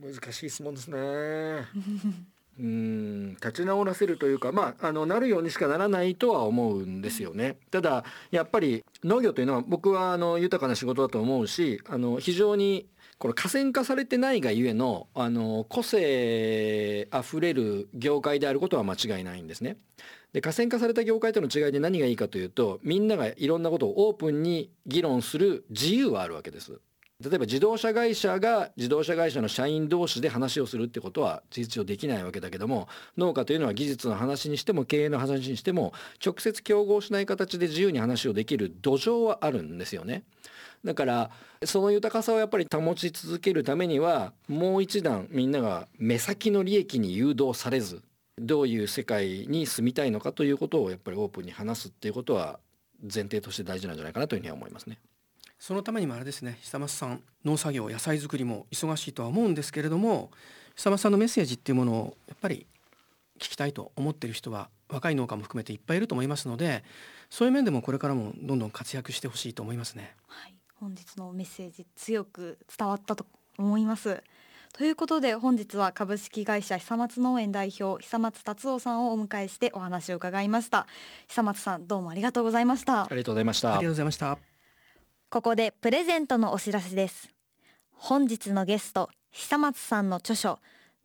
[0.00, 0.98] 難しい質問ですね。
[2.60, 7.56] うん立ち直らせるというかまああのなるようにしかならないとは思うんですよね。
[7.70, 12.86] ただやっぱり農業というのは僕はあの豊かな仕事だと思うしあの非常に
[13.22, 19.76] これ河川化されてないがゆえのあの個性あふれる業界であることは間違いないんですね。
[20.32, 26.80] で河川化された業界との違いで何がいいかというとみんながいろんなことをオープンに議論する自由はあるわけです。
[27.22, 35.92] 例えば自動車会社が自動車会社の社員同士で話をするってことは事実上できないわけだけども農家というのは技術の話にしても経営の話にしても
[36.24, 40.24] 直接競合しない形で自由に話をできる土壌はあるんですよね。
[40.84, 41.30] だから
[41.64, 48.02] その豊かさをやっぱり保ち続けるためにはもう一段みんなが目先の利益に誘導されず
[48.38, 52.58] どういう世界に住みたいのかということをやっぱりオープンに話すっていうことは
[53.02, 54.98] 前提として大事なんじゃないかなというふうには思いますね。
[55.62, 60.32] そのためにもあれですね久松さん農作業野菜作りも忙しいとは思うんですけれども
[60.74, 62.66] 久松さんのメッセージっていうものをやっぱり
[63.38, 66.82] 聞きたいと思ってる人は若い農家も含めていっぱいいると思いますので
[67.30, 70.16] そういう面でもこれからもどんどん活躍してほしいと思いますね。
[70.26, 73.24] はい本日のメッセージ強く伝わったと
[73.56, 74.20] 思います。
[74.72, 80.88] ということで本日は株式会社久松農園代表久松達夫さんをお迎えしてお話を伺いました。
[81.28, 83.04] 久松さんどうもありがとうございました。
[83.04, 83.68] ありがとうございました。
[83.68, 84.51] ありがとうございました
[85.32, 87.30] ここでプレゼントのお知らせです。
[87.94, 90.58] 本日のゲスト久松さんの著書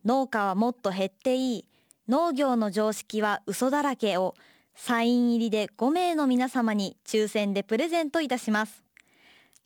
[0.04, 1.64] 農家はもっと減っていい
[2.10, 4.34] 農業の常識は嘘だらけを
[4.74, 8.84] サイン入りで5名の皆様に抽選でプレゼントいたします。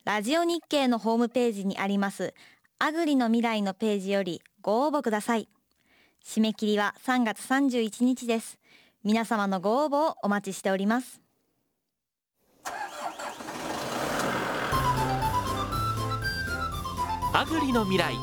[0.05, 2.33] ラジオ日経のホームページにあります
[2.79, 5.49] アグリの未来のページよりご応募ください。
[6.23, 8.57] 締め切りは3月31日です。
[9.03, 11.19] 皆様のご応募をお待ちしております。
[17.35, 18.13] アグリの未来。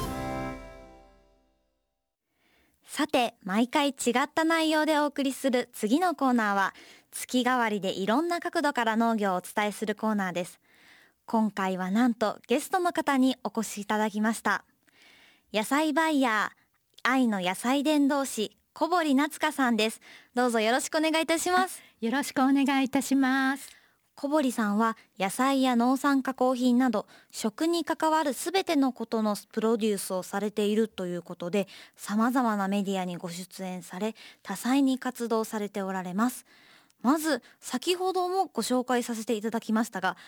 [2.84, 3.94] さて毎回違っ
[4.32, 6.74] た内容でお送りする次のコーナーは
[7.10, 10.60] 月替わりでいろんな角度から農業をお伝えするコーナーです。
[11.26, 14.64] 今回はなんとゲストの方にお越しいただきました。
[15.52, 20.00] 野菜バイヤー愛の野菜伝道師小堀夏香さんです。
[20.36, 21.82] どうぞよろしくお願いいたします。
[22.00, 23.79] よろしくお願いいたします
[24.22, 36.44] 小堀さんは野菜や農産加工品など食に関わるすべてのことのプロデュースをされているということで様々なメディアにご出演され多彩に活動されておられます。
[37.00, 40.18] まず先ほどもご紹介させていただきましたが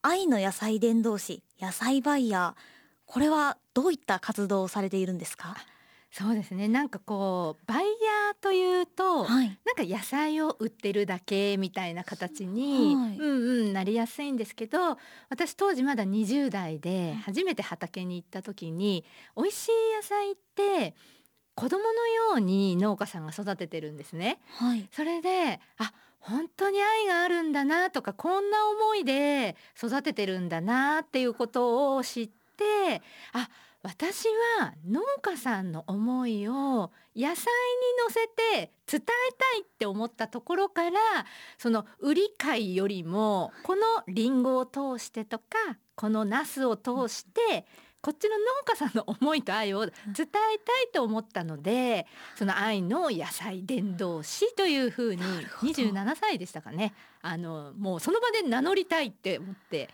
[0.00, 2.60] 愛の野菜伝道師野菜バイヤー
[3.04, 5.58] これはどういった活動をされているんですか？
[6.12, 6.68] そうですね。
[6.68, 13.16] なんかこうバイヤーというと、はい、なんか野菜を売ってるだけみたいな形に、はい。
[13.16, 14.98] うんうんなりやすいんですけど
[15.30, 20.94] 私当時まだ20代で初めて畑に行った時に美味しい野菜って
[21.54, 24.38] 子供のように農家さんが育ててるんですね。
[24.58, 24.86] はい。
[24.92, 33.48] それであ本当に愛があるんだなとかこんな思いで育ててるんだなっていうことを知ってあ
[33.82, 34.26] 私
[34.60, 41.00] は農家さんの思いを野菜に乗せて伝えたいって思ったところから
[41.58, 45.44] その売り買いよりもこのリンゴを通してとか
[45.96, 47.66] このナスを通して
[48.00, 55.72] こっちの農家さんの思いと愛を伝えたいと思ったのでその愛の野菜伝道師というふうになるほど。
[55.72, 56.94] 27歳でしたかね。
[57.20, 59.88] あのもうその場で名乗りたいって思って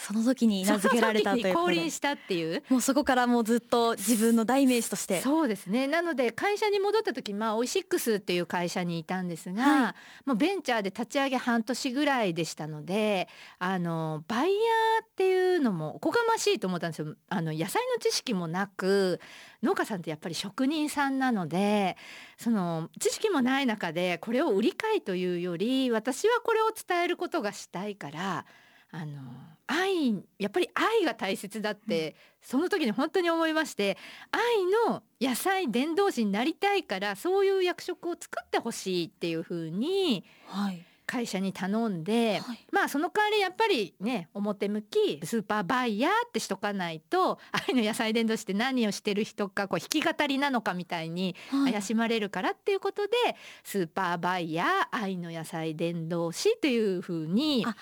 [0.00, 2.62] その時に名付けられたという降臨したっていう。
[2.70, 5.20] もうそこからもうずっと自分の代名詞として。
[5.20, 5.86] そうですね。
[5.86, 17.14] なので会社に戻った時まあオイシックスっていう会社にいたんですが、はもうベンチャーで立ち上げ半年ぐらいでしたのであのバイヤーっていうのもおこがましいと思ったんですよ。
[17.28, 19.20] あの野菜の知識もなく
[19.62, 21.96] 農家さんってやっぱり職人さんなので
[22.38, 28.46] その知識もない中でこれを売り買いというより私はこれを伝えることがしたいから
[28.92, 29.22] あの
[29.70, 33.96] 愛やっぱり愛が大切だって、その時に本当に思いまして
[34.32, 42.66] 愛の野菜伝道師になりたいからそういう役職を作ってほしいっていう風にはい会社に頼んで、はい。
[42.70, 51.72] まあその代わりやっぱりね表向きスーパーバイヤーってしとかないと 愛の野菜伝道師って何をしてる人かこう弾き語りなのかみたいにはい。
[51.72, 53.16] 怪しまれるからっていうことで、
[53.64, 57.76] スーパーバイヤー愛の野菜伝道師という風にあ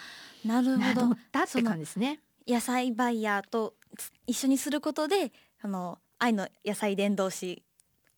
[0.47, 1.07] なる名ほど。
[1.09, 2.21] 乗ったって感じですね。
[2.47, 7.63] 野菜バイヤーとつ一緒にすることであの愛の野菜伝道師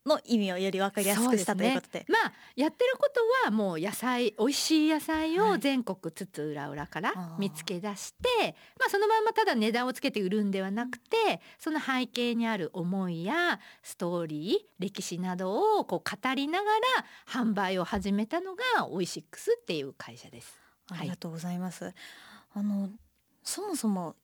[0.07, 2.07] の意味をより分かりやすくしたということで。
[2.09, 20.59] まあやってることはもう野菜美味しい野菜を全国津々浦々から見つけ出して、まあそのままただ値段をつけて売るんではなくてその背景にある思いやストーリー歴史などをこう語りながら販売を始めたのがオイシックスっていう会社です。
[20.91, 21.93] ありがとうございます。
[22.53, 22.89] あの
[23.45, 24.17] そもそも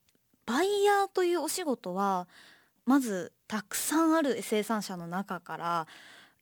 [0.45, 2.27] バイヤーというお仕事は
[2.85, 5.87] まずたくさんある生産者の中から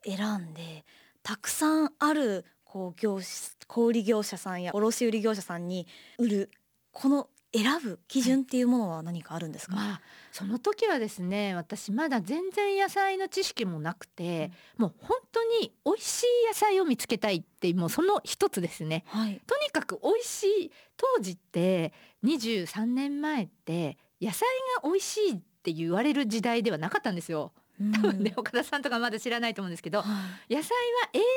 [0.04, 0.86] 選んで
[1.24, 3.20] たくさんあるこう業
[3.68, 5.88] 小売業者さんや卸売業者さんに
[6.18, 6.52] 売る
[6.92, 10.02] この選ぶ基準っていうものは何かあるんですか、まあ
[10.34, 19.06] その時はですね私まだ全然野菜の知識もなくて、もう本当に美味しい野菜を見つけたいってもうその一つですね。
[19.08, 21.94] はい、とにかく美味しい当時って
[22.26, 24.42] 23年前って野菜
[24.84, 27.52] が美味しいって言われる時代ではなかったんですよ
[27.94, 30.06] 多分ね、岡田さんとかまだ知らないと思うんですけどは
[30.50, 30.70] い野菜
[31.04, 31.30] は栄養が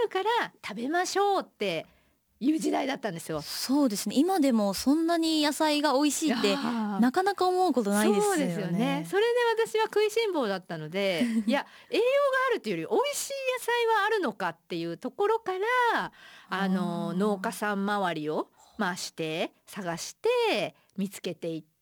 [0.00, 1.84] あるから食べましょうって
[2.40, 3.40] いう時代だったんですよ。
[3.42, 8.28] そうですね今でもそんなに野菜が美味しいってなかなか思うことないですよね。
[8.28, 9.06] そうですよね。
[9.08, 9.22] それ
[9.56, 12.06] で私は食いしん坊だったので、 いや栄養が
[12.50, 15.52] あるというより美味しい野菜はあるのかっていうところか
[15.92, 16.12] ら、
[16.48, 18.48] あの農家さん周りを
[18.78, 21.73] 回して探して見つけていって、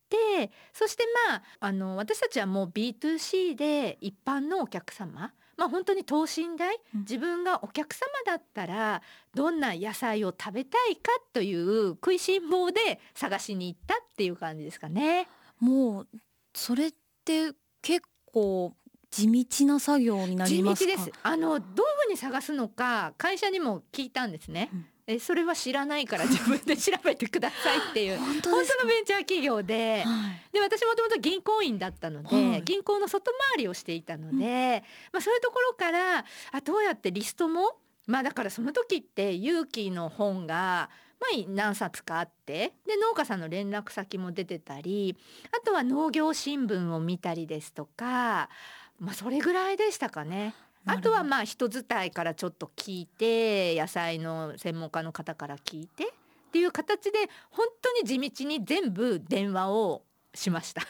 [0.73, 5.33] そしてまああの私たちはもう B2C で一般のお客様。
[5.57, 9.03] まあ本当に等身大うん自分がお客様だったら
[9.35, 15.29] どんな野菜を食べたいかという食いしん坊で探しに行ったっていう感じですかね。
[15.61, 16.09] もう
[16.55, 16.93] それっ
[17.25, 17.53] て
[17.83, 18.75] 結構
[19.11, 20.91] 地道な作業になり地道ますか？
[20.97, 21.13] です。
[21.23, 21.65] あのどういう
[22.07, 24.71] ふうに探すのか会社にも聞いたんですね。
[24.73, 30.03] うんえそれは知らないから 自分で調べてくださいっていう本当のベンチャー企業で。
[30.05, 45.17] はいで私もともと銀行員だったので、はい銀行の外回りをしていたので、まあ、そういうところからあどうやってリストもまあだからその時って勇気の本が、まあ、何冊かあってで農家さんの連絡先も出てたり
[45.51, 48.51] あとは農業新聞を見たりですとか、
[48.99, 50.55] まあ、それぐらいでしたかね。
[50.85, 56.09] あとはまあ人伝いからちょっと聞いて野菜の専門家の方から聞いてっ
[56.53, 57.19] ていう形で
[57.51, 60.03] 本当に地道に全部電話を
[60.35, 60.83] しました。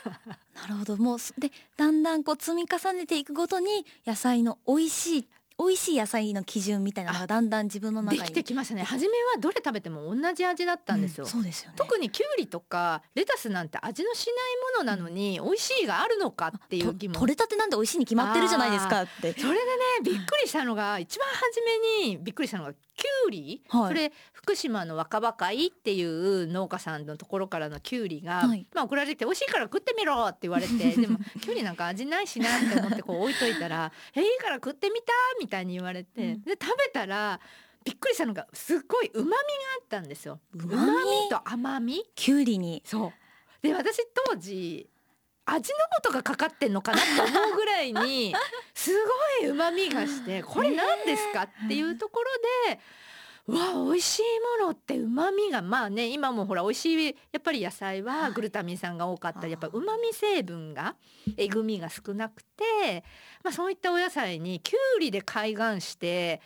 [0.54, 5.28] なるほどもうすでだんだんこう積み重ねていくごとに野菜の美味しい
[5.62, 8.82] 美味しい野菜の基準みたいなのがだんだん自分の中にできてきましたね。
[8.82, 11.24] 初めはどれ食べても同じ味だったんですよ。
[11.24, 11.74] うそうですよね。
[11.76, 14.34] 特にきゅうりとかレタスなんて味のしない
[14.78, 17.14] ものなのに美味しいがあるのかっていう疑問。
[17.14, 19.32] と取れたてなんで美味しいに決まってるじゃないですかって。
[19.32, 19.60] それでね
[20.04, 22.78] びっくりしたのが一番初めにびっくりしたのがきゅ
[23.28, 36.42] うり、はいそれ福島の若葉会っていう農家さんのところからのきゅうりが、はいまあ送られて美味しいから食ってみろって言われてでもきゅうりなんか味ないしなって思ってこう置いといたら「えいいから食ってみた」みたいに言われて、うん。
[36.42, 37.38] で食べたら
[37.84, 40.40] びっくりしたのがすっごい旨味があったんですよ。
[40.54, 41.28] 旨味？
[41.30, 42.04] と甘み？
[42.14, 42.82] きゅうりに。
[42.84, 43.12] そう。
[43.62, 43.98] で私
[44.28, 44.88] 当時
[45.44, 48.34] 味の素がかかってんのかなって思うぐらいに
[48.74, 48.90] す
[49.40, 52.80] ごい旨味がして これ何ですかっていうところで。
[53.48, 54.22] うわ美味しい
[54.60, 60.94] ものって旨味がまあね今もほら美味しいやっぱり野菜はグルタミン酸が多かったりやっぱ旨味成分が
[61.36, 63.04] えぐみが少なくて、
[63.42, 66.40] まあ、そういったお野菜にきゅうりで開眼して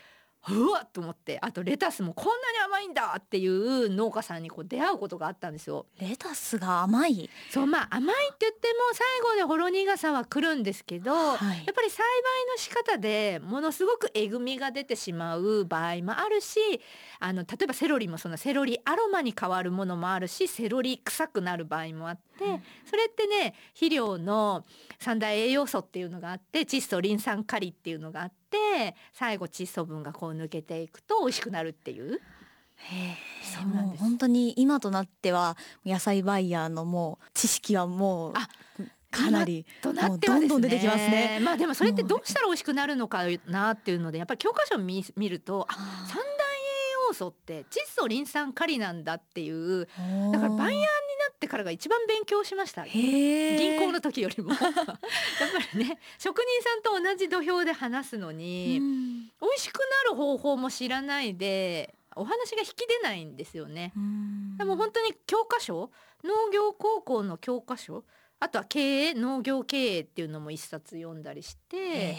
[0.48, 5.86] うわっと思ってあとレタスもこんなに甘いんだっていう農家さんにこう出会うことがあったんですよ。
[6.00, 7.28] レタスが甘い？
[7.50, 16.60] そうまあ甘いって言っても最後でほろ苦さは来るんですけど、はいやっぱり栽培の仕方でものすごくえぐみが出てしまう場合もあるし
[17.18, 24.64] あの例えばセロリもそのセロリアロマに変わるものもあるしセロリ臭くなる場合もあって、うんそれってね肥料の
[24.98, 32.20] 三大栄養素っていうのがあって窒素リン酸カリっていうのがあって最後窒素分がこう抜けていくと美味しくなるっていう。
[32.78, 38.48] へそうなんです本当に今となっては野菜バイヤーのもう知識はもうあ
[39.10, 41.40] かなりとなってはですねどんどん出てきますね。
[41.42, 45.74] まあでもそれってどうしたら美味しくなるのかなっていうのでやっぱり教科書を見見るとあ
[46.06, 46.45] 三大
[47.06, 49.86] 栄養素って窒素リン酸カリなんだっていう
[50.32, 50.84] だからバイヤーにな
[51.32, 52.84] ってからが一番勉強しました。
[52.86, 54.50] 銀行の時よりも。
[54.54, 54.72] やっぱ
[55.74, 59.16] りね職人さんと同じ土俵で話すのに、うん。
[59.40, 63.92] 美味しくなる方法も知らないでお話が引き出ないんですよね。
[63.96, 64.56] うん。
[64.56, 65.90] でも本当に教科書
[66.24, 68.04] 農業高校の教科書
[68.38, 72.14] あとは経営農業経営っていうのも一冊読んだりして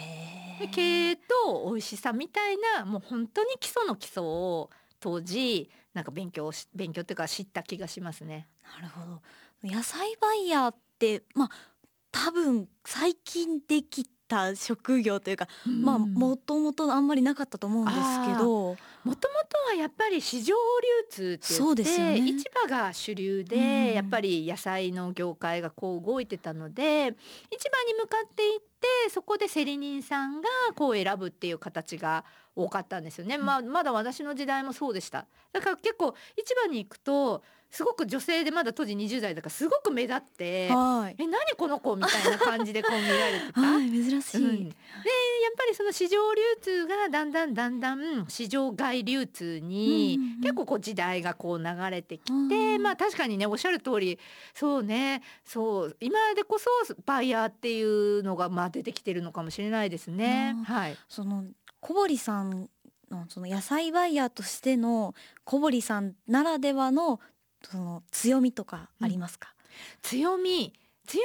[0.72, 4.70] 経営と美味しさみたいなもう本当に基礎の基礎を
[5.00, 8.48] 当時なんか勉強し勉強っていうか知った気がしますね。
[8.80, 9.22] なるほど
[9.62, 11.50] 野菜バイヤーってまあ
[12.10, 18.76] 多分最近できた職業というか、まあもともとあんまりなかったと思うんですけど
[19.08, 22.38] もともとはやっぱり市場流通って言って、ね。
[22.38, 23.94] 市場が主流で、うん。
[23.94, 35.26] やっぱり野菜の業界がこう動いてたので市場に向かっていってそこで競り人さんがこう選ぶっていう形が多かったんですよね、まあ、まだ私の時代もそうでした。
[35.52, 41.96] だから結構市場に行くとすごく女性でまだ当時20代だからすごく目立ってはいえ何この子？
[41.96, 43.60] みたいな感じでこう見られてた。
[43.60, 44.68] はい珍しい、うん。
[44.68, 44.74] でやっ
[45.56, 50.40] ぱりその市場流通がだんだんだんだん市場外流通にうんうんうん。
[50.40, 54.18] 結構こう時代がこう流れてきて、うんまあ確かにねおっしゃる通り
[54.54, 56.68] そうねそう今でこそ
[57.04, 60.54] バイヤーっていうのがまあ出てきてるのかもしれないですね。
[60.56, 61.44] うんはい、その
[61.80, 62.68] 小堀さん
[63.10, 65.14] のその野菜バイヤーとしての
[65.44, 67.20] 小堀さんならではの
[67.62, 69.54] その強みとかありますか、
[70.02, 70.72] 強み
[71.06, 71.22] 強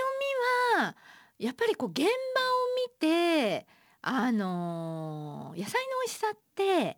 [0.77, 0.95] みは
[1.39, 2.09] やっぱりこう現場を
[2.87, 3.65] 見て
[4.01, 6.97] あのー野菜の美味しさって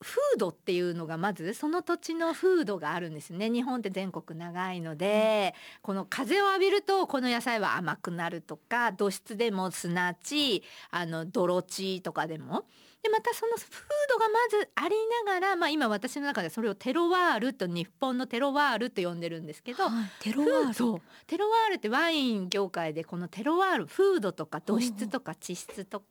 [0.00, 3.48] 風土っていうのがまずその土地の風土があるんですね。
[3.48, 12.64] 日本って全国長いので、この風を浴びるとこの野菜は甘くなるとか土質でも砂地あの泥地とかでも
[13.04, 13.66] でまたその風
[14.08, 14.96] 土がまずあり
[15.26, 21.02] ながら、まあ、今私の中でそれをテロワールと日本のテロワールと呼んでるんですけど、はいテロワール？
[21.26, 26.06] テロワールってワイン業界でこのテロワール風土とか土質とか地質とか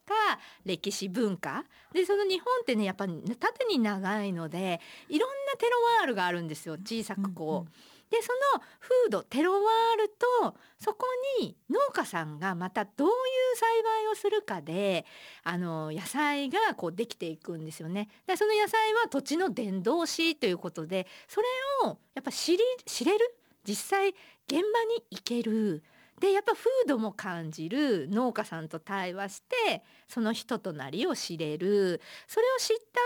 [0.66, 1.66] 歴史文化。
[1.94, 4.80] でその日本ってねやっぱり縦に長いので
[5.10, 6.76] いろんなテロワールがあるんですよ。
[6.76, 7.48] 小さくこう。
[7.48, 7.70] うんうん
[8.14, 10.10] でその風土テロワール
[10.44, 11.08] とそこ
[11.40, 13.14] に農家さんがまたどういう
[13.56, 15.04] 栽培をするかで
[15.44, 18.10] あの野菜がこうできていくんですよね。
[18.28, 21.48] でその野菜は土地の伝道師ということでそれ
[21.90, 23.36] をやっぱ知り知れる？
[23.66, 24.62] 実際現場に
[25.10, 25.82] 行ける。
[26.20, 28.08] でやっぱ風土も感じる。
[28.10, 32.00] 農家さんと対話してその人となりを知れる。
[32.28, 33.02] それを知った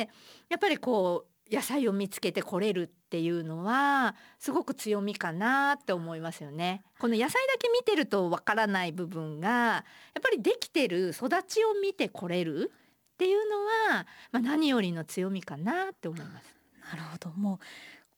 [0.00, 0.10] 上で
[0.48, 6.82] やっぱりこう野菜を見つけてこれるっていうのはすごく強みかなって思いますよね。
[6.98, 9.84] この野菜だけ見てるとわからない部分がや
[10.18, 12.72] っぱりできてる育ちを見てこれる
[13.12, 13.58] っていうの
[13.96, 16.56] は、まあ、何よりの強みかなって思います。
[16.90, 17.58] なるほどもう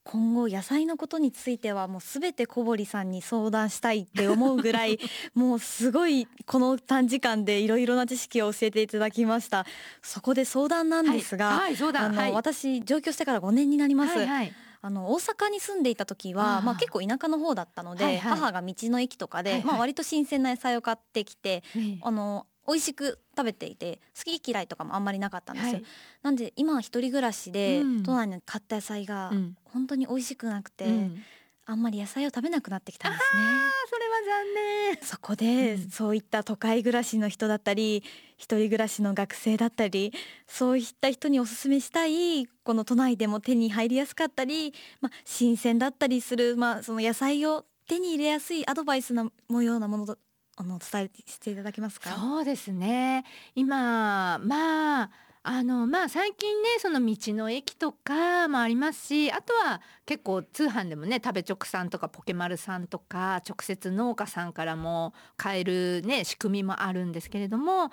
[0.05, 4.99] 今後野菜のことについてはもうすべて小堀さんに相談したいって思うぐらい
[5.33, 9.65] もうすごいこの短時間でいろいろな知識を教えていただきました。
[10.03, 14.53] そこで相談なんですが、はい、はい、そうだあの、はい、私上京してから5年になります、はいはい。
[14.81, 18.37] あの大阪に住んでいた時はまあ、結構田舎の方だったので、はいはい。
[18.37, 19.67] 母が道の駅とかで、はいはい。
[19.69, 25.83] まあ、割と新鮮な野菜を買ってきてねあの美味しく食べていて好き嫌いとかもあんまりなかったんですよ、はい。
[26.23, 28.03] なんで今は一人暮らしで、うん。
[28.03, 29.57] 都内に買った野菜がうん。
[29.65, 31.23] 本当に美味しくなくて、うん。
[31.67, 33.41] あんまり野菜を食べなくなってきたんですね。
[33.43, 34.97] あそれは残念。
[35.01, 35.89] そこで、うん。
[35.89, 38.03] そういった都会暮らしの人だったり
[38.37, 40.13] 一人暮らしの学生だったり
[40.47, 50.17] そういった人におすすめしたいこの都内でも手に入りやすかったり、まあ、新鮮だったりする、まあ、その野菜を手に入れやすいアドバイスなもようなものと
[50.57, 52.11] あの伝えしていただけますか？
[52.11, 53.25] そうですね。
[53.55, 55.11] 今まあ
[55.47, 67.91] あのまあ最近ねその道の駅とかもありますしあとは結構通販でもね食べ直さんとかポケマルさんとか直接農家さんからも買えるね仕組みもあるんですけれども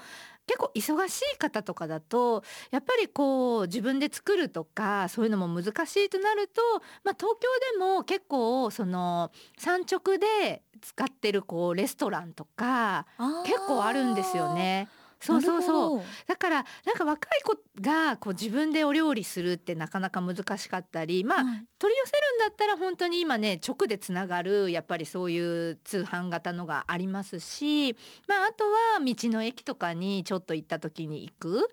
[0.53, 6.61] 結構忙しい方とかだとやっぱりこう自分で作るとかそういうのも難しいとなると、
[7.05, 7.49] まあ、東京
[7.79, 13.07] でも結構その産直で使ってるこうレストランとか
[13.47, 14.55] 結構あるんですよ。
[14.55, 14.89] ね。
[15.23, 15.99] そうそうそう。
[16.01, 21.39] うだからなんか若い子がこう自分でお料理するってなかなか難しかったりまあ、
[21.79, 27.97] 取り寄せるんだったら本当に今ね直でつながるやっぱりそういう通販型のがありますし、
[28.27, 31.70] まあ、あとは道の駅とかにちょっと行った時に行く。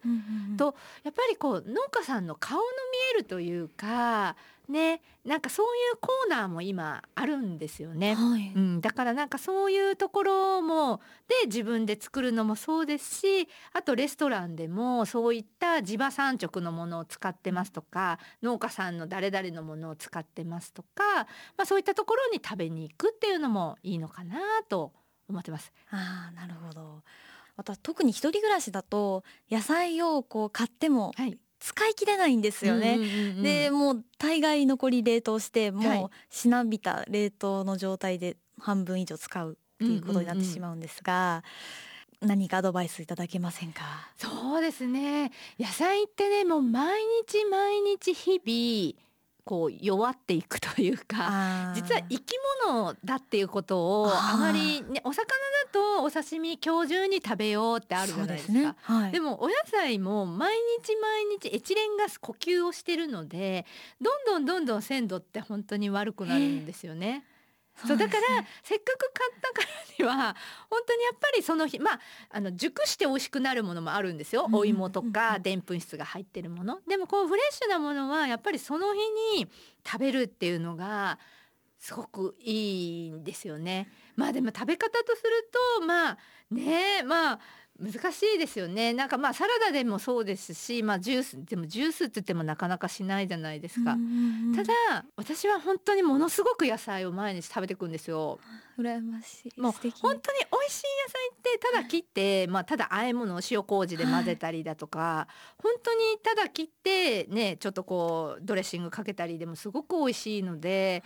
[0.57, 2.69] とやっぱりこう農家さんの顔の見
[3.15, 4.35] えるというか
[4.69, 8.15] ねなんかそういうコーナーも今あるんですよね。
[8.15, 21.03] はいうん、だからなんかそういうところもで自分で作るのもそうですしあとレストランでもそういった地場産直のものを使ってますとか農家さんの誰々のものを使ってますとか、
[21.57, 24.37] まあ、そういったところに食べに行くっていうのもいいのかな
[24.69, 24.93] と
[25.27, 25.71] 思ってます。
[25.91, 27.03] あーなるほど
[27.55, 32.95] また特に一人暮らしだと野菜をこう買ってもはい、使い切れないんですよね。
[32.95, 33.43] うんうんうんうん。
[33.43, 35.99] でもう大概残り冷凍してはい。
[35.99, 41.43] もうしなびた冷凍の状態で半分以上使うっていうことになってしまうんですが、
[42.21, 44.09] 何かアドバイスいただけませんか？
[44.17, 45.31] そうですね。
[45.57, 49.08] 野菜ってねもう毎日毎日日々
[49.49, 52.35] こう弱っていくというか実は生き
[52.67, 55.25] 物だっていうことをあまり、ね、お魚だ
[55.73, 58.53] とお刺身今日中に食べようってあるじゃないですか。
[58.53, 63.65] でねはい、でもお野菜も毎日毎日エチレンガス呼吸をしてるので
[63.99, 67.23] どんどんどんどん鮮度って本当に悪くなるんですよね。
[67.87, 68.21] そうだから、
[68.63, 69.67] せっかく買ったから
[69.97, 70.35] には
[70.69, 71.99] 本当にやっぱりその日まあ
[72.29, 76.79] あの熟して美味しくなるものもあるんですよ、お芋とかでんぷん質が入ってるもの。
[76.87, 78.99] でもこうフレッシュなものはやっぱりその日
[79.37, 79.47] に
[79.85, 81.19] 食べるっていうのが
[81.79, 83.89] すごくいいんですよね。
[84.15, 85.49] まあでも食べ方とする
[85.79, 86.17] とまあ
[86.51, 87.39] ねまあ
[87.79, 88.93] 難しいですよね。
[88.93, 93.97] なんかまあサラダでもそうですし、まあ、ジュースでもジュースって言ってもなかなかしないじゃないですか、
[94.55, 98.39] ただ私は本当にものすごく野菜を毎日食べていくんですよ。
[98.77, 99.59] 羨ましい。
[99.59, 105.27] もう本当に美味しい野菜ってただ切って、まあ、ただ和え物を塩麹で混ぜたりだとか、は
[105.59, 111.03] い、本当にただ切ってねちょっとこうドレッシングかけたりでもすごく美味しいので、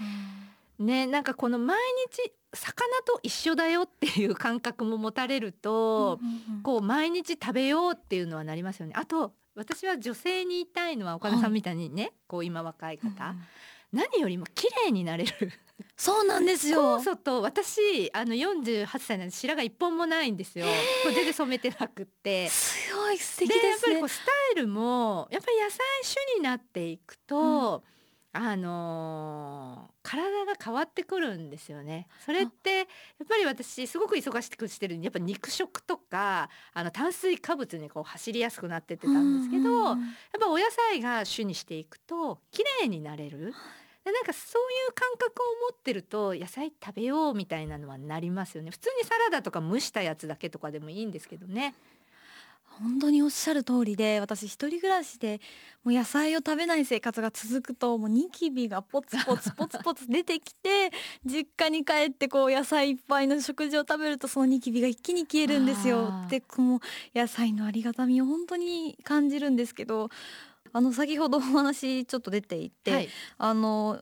[0.79, 1.77] ねなんかこの毎
[2.11, 6.19] 日魚と一緒だよっていう感覚も持たれると、
[6.61, 8.93] こう毎日食べようっていうのはなりますよね。
[8.95, 13.39] あと私は女性に言いたいのは岡田さんみたいにね、はい、こう今若い方、うん、
[13.91, 15.51] 何よりも綺麗になれる。
[15.97, 16.99] そうなんですよ。
[16.99, 20.65] 酵素と私あの48歳なんで白髪一本もないんですよ。
[21.03, 22.49] これ全然染めてなくって。
[22.49, 23.69] すごい素敵ですね。
[23.69, 27.83] やっぱりこうスタイルもやっぱり野菜種になっていくと。
[27.85, 27.93] うん
[28.35, 32.07] あのー、体が変わってくるんですよね。
[32.25, 32.87] それってやっ
[33.29, 39.97] ぱり私すごく忙しくしてるんでやっぱ肉食とかあの炭水化物にこう走りやすくなってってたんですけど、やっ
[40.39, 43.53] ぱお野菜が主にしていくと綺麗になれる。
[44.03, 48.71] でなんかそういう感覚を持ってると野菜食べようみたいなのはなりますよね。
[48.71, 51.73] 普通にサラダとか蒸したやつだけとかでもいいんですけどね
[52.81, 55.39] 本当におっしゃる通りで私一人暮らしで
[55.83, 60.91] もう野菜を食べない生活が続くともうニキビがポツポツポツポツ出てきて
[61.25, 66.11] 実家に帰ってこう野菜いっぱいの食事を食べるとそのニキビが一気に消えるんですよ。
[66.29, 66.79] でこの
[67.13, 70.09] 野菜のありがたみを本当に感じるんですけど
[70.71, 74.01] あの先ほどお話ちょっと出ていて、はい、あの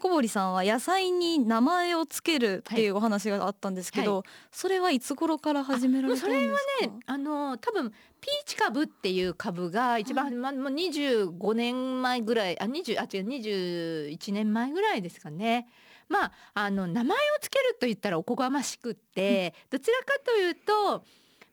[0.00, 6.26] 小堀さんは野菜に名前をつけるっていうお話があったんですけど、はい、それはいつ頃から始められたんですか？
[6.26, 15.68] それはねあの多分ピーチ株っていう株が一番、はい、まあ、25年前ぐらいあ20あ違う21年前ぐらいですかね。
[16.08, 21.04] まあ、あの名前をつけると言ったらおこがましくって、どちらかというと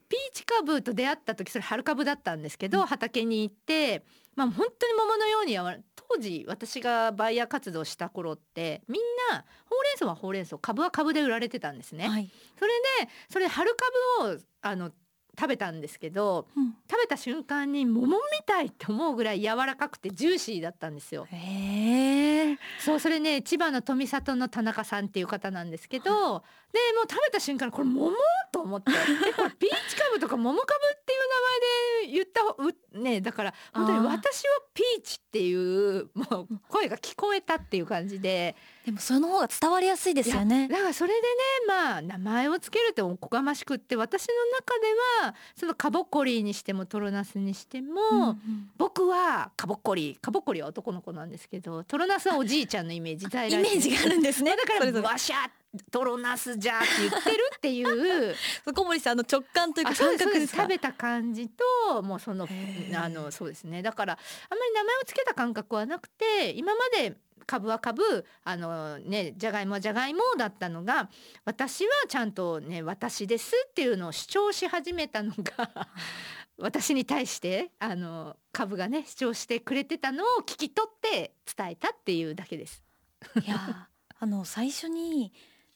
[0.10, 4.04] ピーチ株と出会った時それ春株だったんですけど、畑に行って
[4.38, 5.58] まあ本当に桃のように
[5.96, 12.08] 当時私がバイヤー活動した頃ってみんなほうれん草はほうれん草株は株で売られてたんですね。
[12.08, 12.72] はい、それ
[13.04, 13.76] でそれ春
[14.22, 14.92] 株をあの
[15.40, 18.14] 食べたんですけど、うん、食べた瞬間に桃み
[18.48, 21.28] たいって思うぐらい柔らかくてジューシーだったんですよ。
[21.30, 22.58] へえ。
[22.80, 26.42] そうそれね千葉の富里の田中さんっていう方なんですけど、でもう
[27.08, 28.16] 食べた瞬間これ桃？
[28.52, 38.56] と思ってえこれピーチ株とか桃株っていう名前で言ったねだから本当に私はピーチっていうもう声が聞こえたっていう感じで。
[38.88, 40.70] でもその方が伝わりやすいですよね。
[40.70, 41.26] だからそれでね
[41.68, 44.88] まあ名前をつけるっておこがましくって私の中で
[45.26, 54.56] はそのカボコリーにしてもトロナスにしても、うんうん、僕はカボコリーカボコリーは男の子なんですけどトロナスはおじいちゃんのイメージイメージがあるんですね。
[54.58, 55.52] だからわしゃ
[55.92, 57.84] トロナスじゃって言ってるってい
[58.32, 58.36] う。
[58.74, 62.48] 小森さんの直感というか感覚です食べた感じともうその
[62.96, 63.82] あのそうですね。
[63.82, 67.18] だからあんまり名前をつけた感覚はなくて今まで
[67.48, 71.10] 株は株あのねじゃがいもはじゃがいもだったのが
[71.46, 75.88] 私はちゃんとね私ですっていうのを主張し始めたのが
[76.60, 82.84] 私に対してあの株がね主張してくれてたのを聞き取って伝えたっていうだけです。
[83.44, 83.88] いや
[84.20, 85.32] あの最初に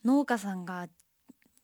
[0.06, 0.88] 農家さんが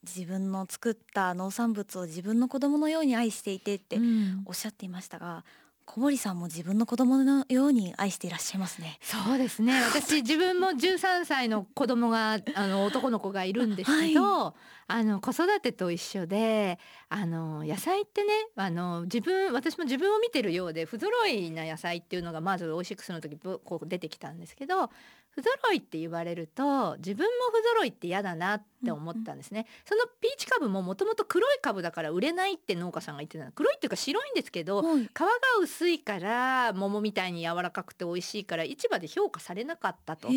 [0.03, 3.99] 自分の作った農産物を自分の子供のように愛していてって
[4.45, 5.43] おっしゃっていましたが、
[5.87, 8.99] 小森さんも自分の子供のように愛していらっしゃいますね。
[9.01, 9.81] そうですね。
[9.87, 14.53] 私自分も13歳の子供があの男の子がいるんですけど、はい、
[14.87, 16.77] あの子育てと一緒で、
[17.07, 24.91] あの野菜ってね、あの自分私も自分を見てるようで不揃いな野菜っていうのがまず美味しくする時こう出てきたんですけど、
[25.37, 35.27] 不揃いって言われると自分も不揃いって嫌だなって思ったんですね、うんうん、そのピーチ株ももともと黒い株だから売れないって農家さんが言ってた黒いっていうか白いんですけど、はい、皮が
[35.61, 40.27] 薄いから桃みたいに柔らかくて美味しいから市場で評価されなかったと。
[40.29, 40.33] で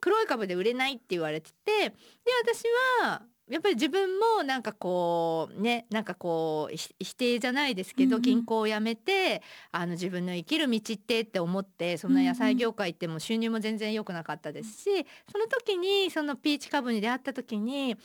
[0.00, 1.94] 黒い株で売れないって言われててで
[2.42, 2.64] 私
[3.02, 17.96] はやっぱり自分もなんかこうねなんかこう否定じゃないですけど、銀行を辞めてあの自分の生きる道ってって思ってそんな野菜業界行っても収入も全然良くなかったですし、その時にそのピーチ株に出会った時に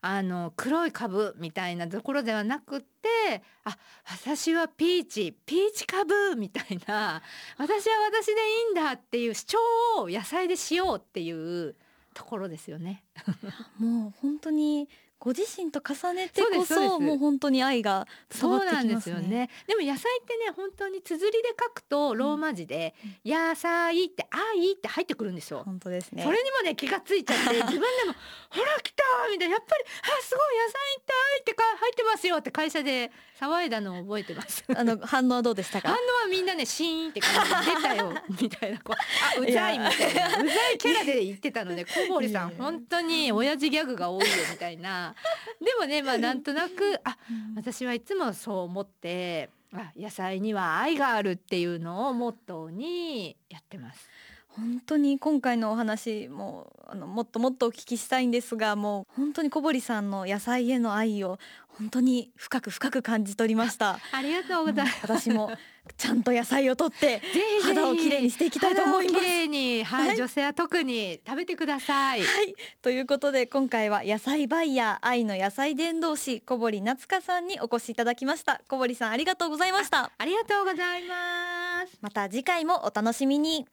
[0.00, 7.20] あの黒い株みたいなところではなくってあ私はピーチピーチ株みたいな
[7.56, 8.34] 私は私でい
[8.70, 9.58] いんだっていう主張
[10.02, 11.74] を野菜でしようっていう
[12.18, 13.04] ところですよね。
[13.78, 14.88] もう本当に
[15.18, 19.28] ご自身と重ねてこそうですそうですそもう本当に愛が伝そうわってなんでよきますすね。
[19.28, 19.50] ね。
[19.66, 22.94] でも野菜ってね本当に綴りで書くとローマ字で
[23.24, 25.62] 「野菜」って「愛」って入ってくるんですよ。
[25.64, 26.22] 本当ですね。
[26.22, 28.14] それにもね気がついちゃって 自分でも
[28.50, 29.84] 「ほら来た!」みたいなやっぱり
[30.18, 33.10] 「あすごい野菜って愛ってか入ってますよ」って会社で
[33.40, 34.64] 騒いだのを覚えてます。
[34.74, 36.00] あの反応はどうでした反応か。
[36.00, 45.07] はみんなねシーンって感じで出たよみたいなこうあうざいみたいなうざいキャラで言ってたので小堀さん本当に親父ギャグが多いよみたいな
[45.60, 47.16] でもねまあなんとなくあ
[47.56, 54.08] 私はいつもそう思ってあ野菜には愛があるっていうのをモットーにやってます。
[54.48, 61.38] 本当に今回のお話もあのもっともっとお聞きしたいんですがもう本当に小堀さんの野菜への愛を
[61.68, 64.00] 本当に深く深く感じ取りました。
[64.10, 64.98] ありがとうございます。
[65.02, 65.52] 私も
[65.96, 67.22] ちゃんと野菜を取って
[67.62, 69.24] 肌をきれいにしていきたいと思います。
[69.24, 69.28] き。
[69.28, 70.16] れいに、はい、はい。
[70.16, 72.20] 女性は特に食べてください。
[72.20, 78.60] はい、ということで今回は野菜バイヤー愛の野菜伝道師小堀夏香さんにお越しいただきました。
[78.68, 80.10] 小堀さんありがとうございました。
[80.16, 81.98] ありがとうございます。
[82.00, 83.66] また次回もお楽しみに。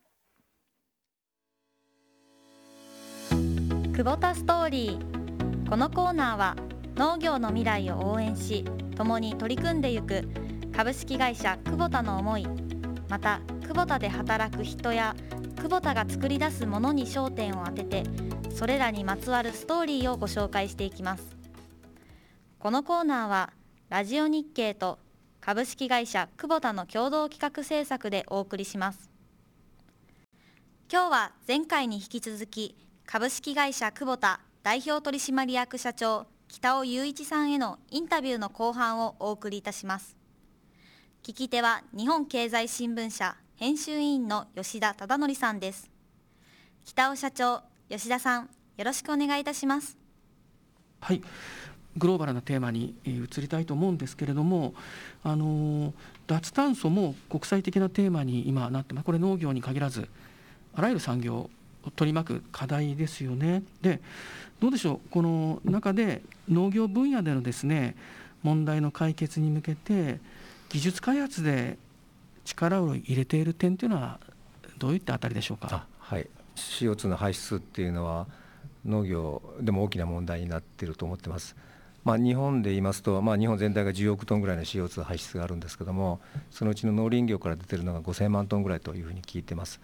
[3.96, 5.70] 久保田ストーリー。
[5.70, 6.56] このコーナーは
[6.96, 8.64] 農業の未来を応援し
[8.96, 10.28] 共に取り組んでゆく
[10.76, 12.46] 株式会社久保田の思い
[13.08, 15.16] また久保田で働く人や
[15.56, 18.04] 久保田が作り出すものに焦点を当てて
[18.54, 21.38] それらにまつわるストーリーをご紹介していきます。
[22.60, 23.54] このコーナーは
[23.88, 25.00] ラジオ日経と
[25.40, 29.10] 株式会社久保田の共同企画制作でお送りします。
[30.92, 40.15] 今日は前回に引き続き株式会社久保田代表取締役社長北尾雄一さんへのインタビューの後半をお送りいたします。
[41.26, 45.90] 聞き手は日本経済新聞社編集委員の吉田忠則さんです
[46.86, 49.98] 北尾社長吉田さんよろしくお願いいたします
[51.02, 51.24] はい、
[51.98, 54.76] グローバルなテーマに移りたいと思うんですけれども、
[55.24, 55.96] あの
[56.28, 59.06] 脱炭素も国際的なテーマに今なってます。
[59.06, 60.08] これ農業に限らず
[60.76, 61.50] あらゆる産業を
[61.96, 63.64] 取り巻く課題ですよね。
[63.82, 64.00] で、
[64.60, 65.10] どうでしょう？
[65.10, 67.96] この中で農業分野でのですね
[68.44, 70.20] 問題の解決に向けて
[70.70, 71.78] 技術開発で
[72.44, 74.20] 力を入れている点というのは
[74.78, 75.88] どういったあたりでしょうか？
[76.00, 78.28] はい、CO2 の排出っていうのは
[78.86, 81.56] 農業でも大きな問題になっていると思ってます。
[82.04, 89.82] まあ、日本で言いますと、まあ、日本全体が10億トンぐらいの CO2 排出があるんですけどもそのうちの農林業から出てるのが5000万トンぐらいというふうに聞いてます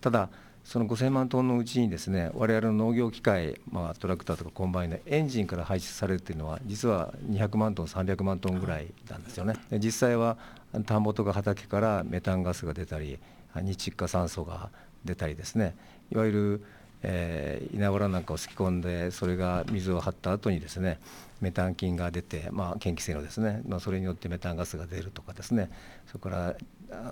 [0.00, 0.30] ただ
[0.64, 9.54] その5000万トンのうちにですね我々の農業機械、まあ、トラクターとかコンバインのエンジンから排出されるというのは実は200万トン300万トンぐらいなんですよね。
[9.70, 10.38] で実際は
[10.86, 13.18] 田んぼとか畑からメタンガスが出たり
[13.56, 14.70] 日窒化酸素が
[15.04, 15.76] 出たりですね。
[16.10, 16.64] いわゆる、
[17.02, 20.98] えー稲わらなんかをすき込んでそれが水を張った後にですね
[21.40, 25.70] メタン菌が出て、まあ、嫌気性のですね、まあ、それによってメタンガスが出るとかですね。
[26.06, 26.54] それから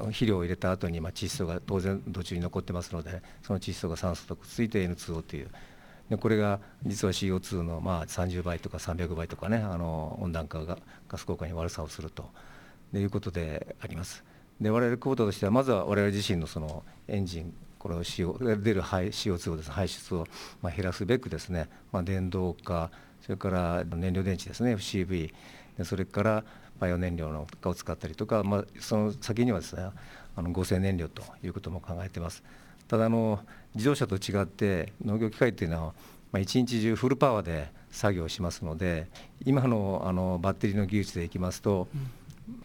[0.06, 5.48] 肥料を入れた後にまあ窒素が当然土中に残ってますのでその窒素が酸素とくっついて N2O という。
[6.10, 10.78] でこれが実は CO2 のまあ30倍とか300倍とかねあの温暖化が
[11.08, 12.30] ガス効果に悪さをすると。
[12.98, 14.24] いうことであります。
[14.60, 20.26] で我々クボタとしてはまずは我々自身のそのエンジンこれを CO 出る排 CO2 をです、ね、排出を
[20.60, 22.90] まあ減らすべくですね、まあ、電動化
[23.22, 25.32] それから燃料電池ですね FCV
[25.78, 26.44] でそれから
[26.82, 29.90] バイオ燃料のを使ったりとか、まあ、その先にはですね
[30.34, 32.42] あの合成燃料ということも考えています。
[32.88, 33.38] ただあの
[33.76, 35.94] 自動車と違って農業機械っていうのは、
[36.32, 39.06] まあ、一日中フルパワーで作業しますので
[39.46, 41.86] 今のあのバッテリーの技術でいきますと、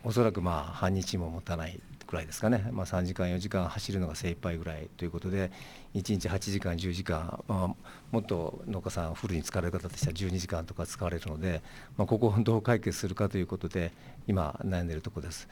[0.03, 5.51] おそらくまあ半日も持たないくらいですかね、まあ、3時間4時間走るのが精一杯ぐらいということで
[5.93, 7.75] 1日8時間10時間、まあ、
[8.11, 11.61] もっと農家さんフルに使われる方としては12時間とか使われるので、
[11.97, 13.91] まあ、ここをどう解決するかということで
[14.27, 15.47] 今悩んでいるところです。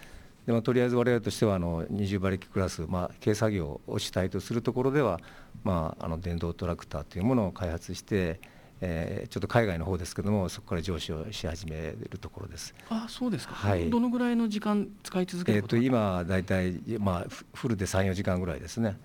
[0.46, 5.20] でまあ、とりあえず我々としてはあの20馬力クラス、まあ、軽作業をしたいとするところでは、
[5.64, 8.40] まあ、あの電動トラクターというものを開発して、
[8.82, 12.74] えーちょっと海外の方ですけどもそこから上司をし始めるところです。
[12.90, 18.98] あそうですか、はいどのぐらいの時間使い続けえー、ることとが今大体、まあ、フフルで34時間ぐらいですね。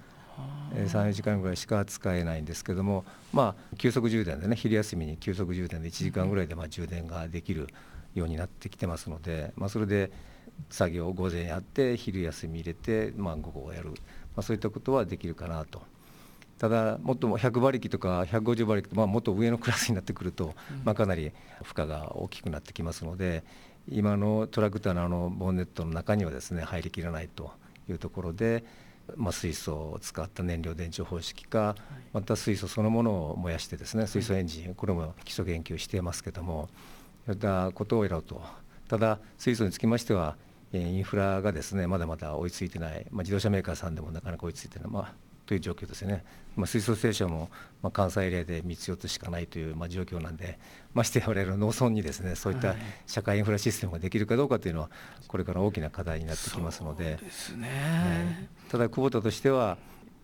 [0.74, 7.68] 34時間ぐらいしか使えないんですけども、まあ、急速充電でね昼休みに急速充電で1時間ぐらいでまあ充電ができる
[8.14, 10.10] ようになってきてますので、まあ、それで
[10.68, 13.96] 作業を午前やって昼休み入れて、まあ、午後やる、ま
[14.36, 15.82] あ、そういったことはできるかなと。
[16.60, 20.54] ただ、もっと100馬力とか150馬力と、まあ、もっと上のクラスになってくると、
[20.84, 21.32] まあ、かなり
[21.62, 23.42] 負荷が大きくなってきますので、
[23.88, 27.50] 今のトラクターのあのボンネットの中にはですね入りきらないと
[27.88, 28.62] いうところで、
[29.16, 31.76] まあ、水素を使った燃料電池方式か、
[32.12, 36.68] また水素そのものを燃やしてですね水素エンジンこれも基礎研究していますけども
[37.24, 38.42] そういったことをやろうと。
[38.86, 40.36] ただ水素につきましては
[40.74, 45.14] インフラがですねまだまだ追いついてない、まあ、自動車メーカーさんでもなかなか追いついてない、まあ、
[45.50, 46.22] という状況ですね、
[46.54, 47.50] まあ、水素ステーションも、
[47.82, 50.60] まあ、関西エリアで3つ4つしかないという、まあ、状況なんで
[50.94, 52.76] まして我々の農村にですねそういった
[53.08, 54.90] 社会インフラシステムができるかどうかというのは
[55.26, 57.16] これから大きな課題になってきますので。
[57.16, 59.76] ですね、はい、ただ久保田としては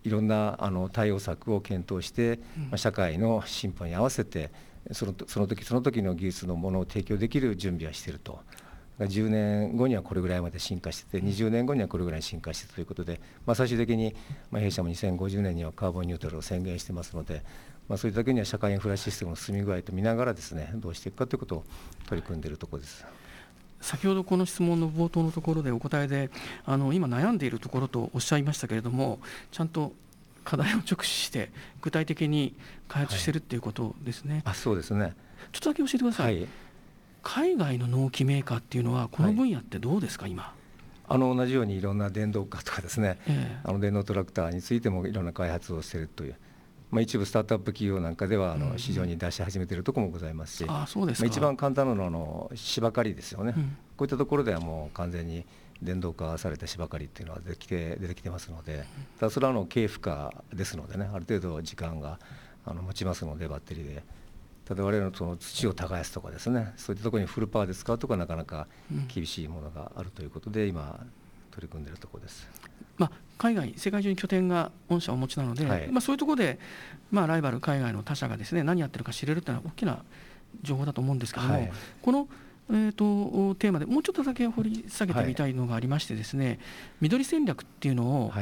[0.05, 4.49] いろんなあの対応策を検討して、まあ、社会の進歩に合わせて
[4.93, 8.39] そのその時その時の技術のものを提供できる準備はしていると。
[8.99, 14.15] 10年後にはこれぐらいまで進化してて20年後にはこれぐらい進化してということで、まあ、最終的に、
[14.49, 17.43] まあ、弊社も2050年にはカーボンニュートラルを宣言してますので、
[17.87, 21.63] まあ、そういった時には社会インフラシステムの進み具合と見ながらですねどうしていくかということを
[22.07, 23.05] 取り組んでいるところです。
[23.79, 26.31] 先ほどこの質問の冒頭のところでお答えで
[26.65, 29.19] あの今悩んでいるところとおっしゃいましたけれども
[29.51, 29.93] ちゃんと
[30.43, 32.55] 課題を直視して具体的に
[32.87, 34.35] 開発しているっていうことですね。
[34.35, 35.13] はい、あそうですね
[35.51, 36.47] ちょっとだけ教えてください、はい
[37.27, 40.53] 海外の農機メーカーっていうのはこの分野ってどうですか、はい、今
[41.09, 46.35] あの同じようにいろんな電動化とかですね、えー、あの電動トラクターについてもいろんな開発をしているという、
[46.89, 55.45] まあ、一部スタートアップ企業なんかではあの市場に出し始めているところもございますし、あそうですまあ、一番簡単なのはあの芝刈りですよね、うん、こういったところではもう完全に
[55.81, 58.85] 電動化された芝刈りっていうのは出てきて出てきてますので、
[59.19, 62.19] ただそれはあの軽負荷ですのでねある程度時間が
[62.65, 64.16] あの持ちますのでバッテリーで。
[64.67, 68.67] ただ我々のその土を耕すとかですねそういったところにフルパワーで使うとかなかなか
[69.07, 70.99] 厳しいものがあるということで、今
[71.51, 72.47] 取り組んでいるところです。
[72.97, 76.59] まあ、海外、世界中に拠点が御社お持ちなので、はい、まあ、そういうところで、
[77.11, 80.03] まあ、ライバル、海外の他社がですね何やってるか知れるというのは大きな
[80.63, 82.27] 情報だと思うんですけども、はい、この、
[82.69, 86.59] えーと、テーマでもうちょっとだけ掘り下げてみたいのがありましてですね、はい、
[87.01, 88.33] 緑戦略っていうのを、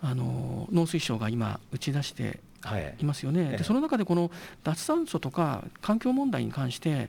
[0.00, 2.40] あの農水省が今打ち出して
[2.78, 3.04] い。
[3.04, 4.30] ますよね、はい、でその中でこの
[4.64, 7.08] 脱炭素とか環境問題に関して例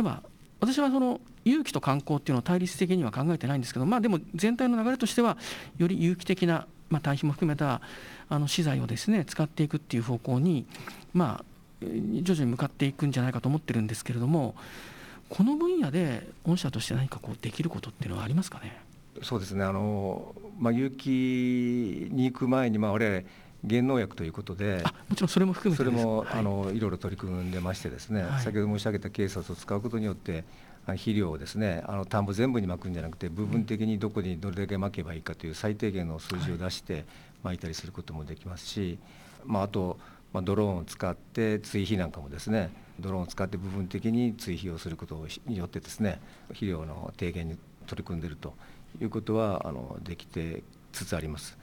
[0.00, 0.22] えば
[0.60, 5.38] 私はその有機と観光っていうのを対立的には考えてないんですけど、まあ、でも全体の流れとしては
[5.78, 7.80] より有機的な、まあ、堆肥も含めた
[8.28, 10.66] あの資材をですね使っていくっていう方向に、
[11.14, 11.44] まあ、
[11.80, 14.56] 徐々に向かっていくんじゃないかと思ってるんですけれども
[15.28, 18.80] この分野で御社として何かこうできることっていうのはありますかね？
[19.22, 19.64] そうですね。
[19.64, 23.22] あの、まあ、有機に行く前に、まあ、我々
[23.64, 30.44] 減農薬ということで、もちろんそれも含めてそれも、はい、あのいろいろ取り組んでましてですね、はい、先ほど申し上げた警察を使うことによって
[30.86, 37.04] 肥料をですねあの田んぼ全部にまくんじゃなくて部分的にどこにどれだけまけばいいかという最低限の数字を出して
[37.42, 38.98] まいたりすることもできますし、
[39.44, 39.98] まあ、あと、
[40.32, 48.54] まあ、ドローンを使って追肥なんかもですねドローンを使って部分的に追肥をすることによってですね肥料の低減に取り組んでいると
[49.00, 51.56] いうことはあのできてつつあります。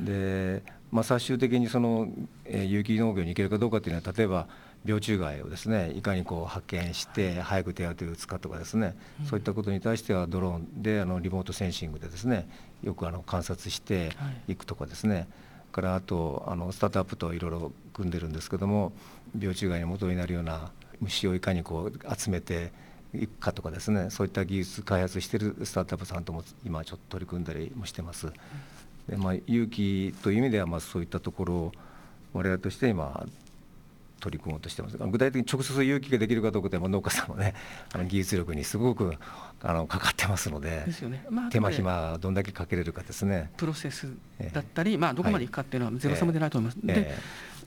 [0.00, 2.08] でまあ、最終的にその、
[2.44, 4.46] えー、有機農業に行けるかどうかというのは例えば
[4.84, 12.48] 病虫害をですねいかにこう発見して早く手当てを打つかとかですね、うん、そういったことに対してはドローンであのリモートセンシングでですね
[12.82, 14.10] よくあの観察して
[14.46, 14.54] い。
[14.54, 15.26] くとかですね、はい、
[15.72, 18.92] からあとあのスタートアップといろいろ組んでるんですけども
[19.34, 20.70] 病虫害の元になるような
[21.00, 22.72] 虫をいかにこう集めて
[23.14, 28.32] いくかとかですねそういった技術開発しているスタートアップさんとも今ちょっと取り組んだりもしてます。
[29.08, 31.72] でまあ、勇気という意味ではまあそういったところを
[32.34, 33.26] 我々として今
[34.20, 34.98] 取り組もうとしてます。
[34.98, 37.54] 具体的に直接勇気ができるかどうかでも農家さんのね
[37.94, 39.14] あの技術力にすごく
[39.62, 43.50] あのかかってますのでですよね、まあ、手間暇どんだけかけれるかですね。
[43.56, 44.08] プロセス
[44.52, 46.78] だったり、えー、まあ、どこまでいくかっていうのはゼロサムでないと思います。
[46.86, 47.14] えー、で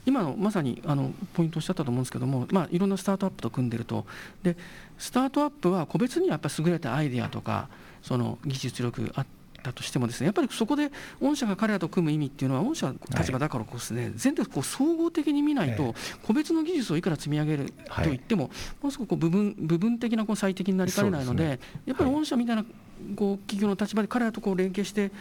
[0.05, 4.05] 今のまさにあのポイントおっしゃったと思うんですけども、まあ、いろんなスタートアップと組んでると。
[4.43, 4.57] で
[4.97, 7.69] スタートアップは個別にはやっぱ優れたアイデアとか
[8.01, 10.91] その技術力あってだとしてもですねやっぱりそこで
[11.21, 15.93] 御社が彼らと組む意味っていうのは御社の立場だからこそですね、はい、全体こう総合的に見ないと、
[16.23, 18.49] 個別の技術をいくら積み上げるといっても、
[18.81, 22.65] もうすぐこう部分部分的なこう最適になりかねないので、ね、やっぱり御社みたいな
[23.15, 25.11] こう企業の立場で彼らとこう連携して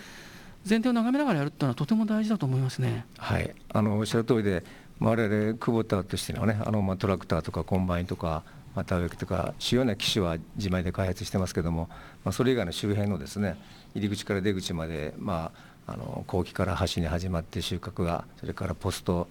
[0.64, 3.06] 全体を眺めながらやるっていうのはとても大事だと思いますね。
[3.18, 3.54] はい。
[3.72, 4.64] あのおっしゃる通りで
[4.98, 8.42] 我々クボタとしてのねあのまあトラクターとかコンバインとか
[8.74, 11.88] また田植機とか主要な機種は自前で開発してますけども、
[12.24, 13.56] まあ、それ以外の周辺のですね
[13.94, 15.52] 入り口から出口まで、ま
[15.86, 19.28] あ、あの耕起から播種に始まって収穫がそれからポスト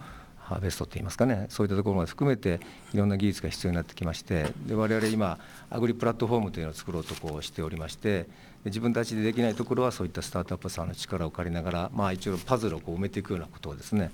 [0.50, 2.60] ハーベストって言いますかねそういったところまで含めて
[2.94, 5.38] いろんな技術が必要になってきましてで我々今
[5.70, 8.28] アグリプラットフォームというのを作ろうとこうしておりまして
[8.66, 14.12] 自分たちでできないところはそういったスタートアップさんの力を借りながら、まあ、一応パズルをこう埋めていくようなことをですね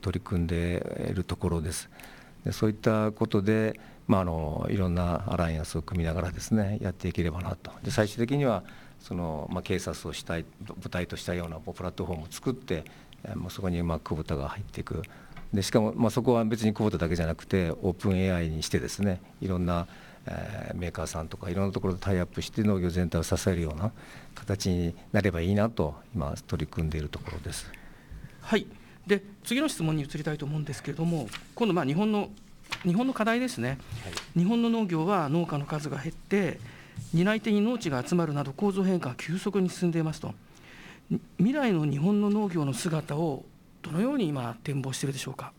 [0.00, 1.90] 取り組んでいるところです。
[2.44, 3.78] でそういったことで、
[4.08, 8.64] まあ、あのいろんなアライアンスを組みながらですねやっていければなとで最終的には
[9.04, 12.84] その、まあ、警察をしたい舞台としたようなプラットフォームを作って
[13.34, 15.02] もうそこにまあ久保田が入っていく。
[15.52, 19.86] でしかもまあそこは別に久保田だけじゃなくてオープン AI にしてですねいろんな
[20.26, 23.92] えー、メーカーさんとかいろんなところでタイアップして農業全体を支えるような
[24.34, 27.70] 形になればいいなと今取り組んでいるところです。
[28.40, 28.66] はい。
[29.06, 32.30] で次の質問に移りたいと思うんですけれども今度まあ日本の
[32.84, 33.74] 日本の課題ですね、は
[34.36, 36.58] い、日本の農業は農家の数が減って
[37.12, 40.34] 担い手に農地が集まるなど構造変化が急速に進んでいますと
[41.38, 43.44] 未来の日本の農業の姿を
[43.82, 45.52] どのように今展望しているでしょうか？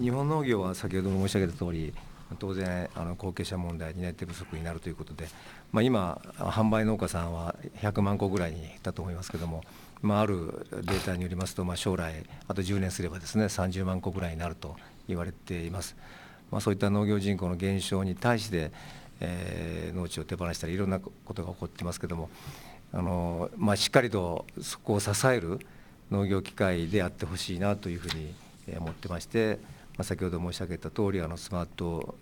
[0.00, 1.92] 日本農業は先ほども申し上げた通り
[2.38, 5.28] 当然あの後継者問題担い手不足になるということで、
[5.70, 9.62] まあ、今販売農家さんは100万個ぐらいにだと思いますけども、
[10.00, 14.76] まあ、あるデータによりますと、まあ、将来あと10年すればですね30万個ぐらいになると
[15.08, 15.94] 言われています。
[16.50, 18.72] ま、そういった農業人口の減少に対して、
[19.20, 22.30] えー、農地を手放したりいろんなことが起こってますけども
[22.92, 25.60] あの、まあ、しっかりとそこを支える
[26.10, 28.34] 農業機械であってほしいなというふうに
[28.76, 29.58] 思ってまして、
[29.96, 32.16] まあ、先ほど申し上げた通りありスマート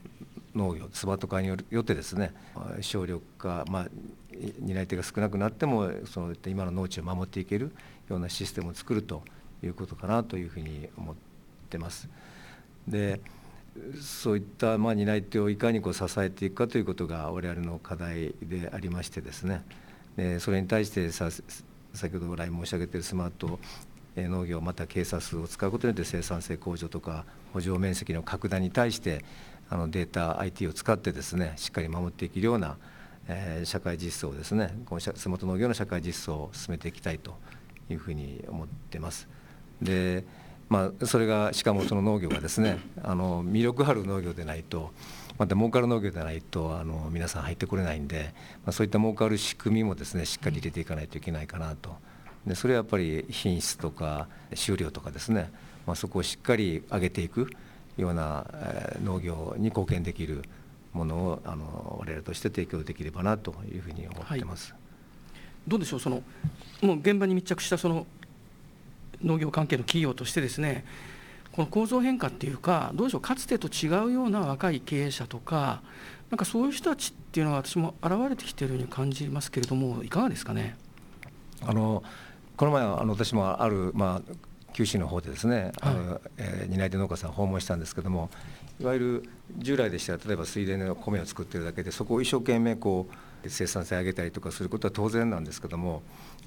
[0.54, 2.32] 農業スマート化によってですね
[2.80, 3.86] 省力化、まあ、
[4.60, 7.72] 担い手が少なくなってもそういった今の農地を守っていける
[8.08, 9.22] ようなシステムを作ると
[9.62, 11.14] いうことかなというふうに思っ
[11.68, 12.08] てます。
[12.88, 13.20] で
[14.00, 19.64] そういったまあ担い手をいかにこう支えていくかということが我々の課題でありましてですね
[20.16, 21.28] でそれに対してさ
[21.94, 23.58] 先ほど来申し上げているスマート
[24.16, 29.24] 農業また警察を使うことによって生産性向上とか補助面積の拡大に対して
[29.68, 32.76] あのデータ IT を使ってですねしっかり守っていけるような、
[33.28, 37.36] え、社会実装をですねこのスマート農業の社会実装を進めていきたいと
[37.88, 39.28] いうふうに思ってます。
[39.80, 40.24] で
[40.70, 44.92] まあ、それがしかもその農業がですねあの魅力ある農業でないと
[45.36, 48.32] また儲かる農業でないとあの皆さん入ってこれないんで、
[48.64, 51.96] まあ、そういった儲かる仕組みもですねしっかり入れていかないといけないかなと
[52.46, 55.50] でそれはやっぱり品質とか収量とかですね、
[55.86, 57.50] まあ、そこをしっかり上げていく
[57.96, 58.46] ような、
[59.04, 60.42] 農業に貢献できる
[60.92, 64.72] ものをあの我々として提供できればなというふうに思ってます。
[64.72, 64.80] はい、
[65.68, 66.22] どうでしょうその
[66.80, 68.06] もう現場に密着したその
[69.22, 70.84] 農業関係の企業としてですね
[71.52, 75.82] この構造変化っていうかどうでしょうかつてと違うような若い経営者とか
[76.30, 80.76] なんかそういう人たちっていうのは私も現れてきているように感じますけれどもいかがですかね？
[81.62, 82.02] あの
[82.56, 84.34] この前あの私もある、まあ、
[84.72, 88.30] 九州の方でですね、あのえー、担い手農家さん訪問したんですけども
[88.78, 96.02] いわゆる従来でしたら例えば水田の米を作ってるだけでそこを一生懸命こう生産性上げたりとかすることは当然なんですけども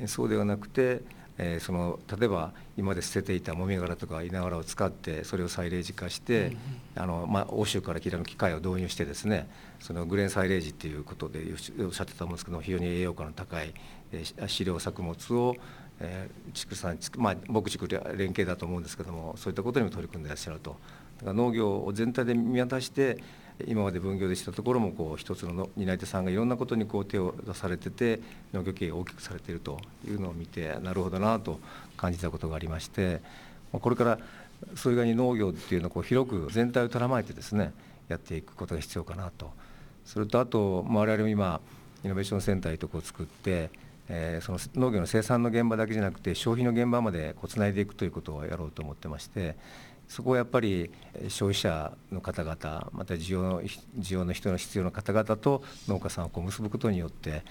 [0.05, 1.01] そうではなくて
[1.37, 6.57] えー、その例えば今まで捨てていたもみ殻とか稲わらを使ってそれをサイレージ化して、うんうん、
[6.95, 11.39] あのまあ、欧州から来たの機械を導入してですねそのグレンサイレージっていうことで
[11.79, 13.73] おっしゃってたんですけど非常に栄養価の高い、
[14.11, 15.55] えー、飼料作物を、
[15.99, 20.77] えー、畜産まあ、牧畜連携だと思うんですけどもそういったことにも取り組んでいらっしゃると。
[21.17, 23.17] だから農業を全体で見渡して
[23.67, 28.19] 今まで分業でしたところもこう一つの担い手さんがいろんなことにこう手を出されてて
[28.53, 31.59] 農業経営を大きくされているというのを見てなるほどなと
[31.95, 33.21] 感じたことがありまして
[33.71, 34.19] これから
[34.75, 37.73] それ以外に農業っていうのをこう広く全体を捉まえてですね
[38.07, 39.51] やっていくことが必要かなと。
[40.05, 41.61] それとあと我々も今
[42.03, 43.69] イノベーションセンターとこを作って
[44.09, 49.55] えー、その農業の生産の現場だけじゃなくて消費の現場までこうつないでいくということをやろうと思ってまして
[50.13, 50.91] そこはやっぱり
[51.27, 57.41] 消費者の方々また需要の需要の人の必要な方々と農家さんをこう結ぶことによって、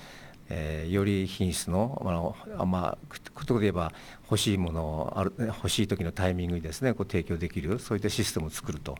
[0.49, 2.99] えー、より品質の、まあまあ、
[3.35, 3.93] ことで言えば
[4.31, 8.97] 欲しいものをある欲しい時のタイミングにですねこう提供できるそういったシステムを作ると。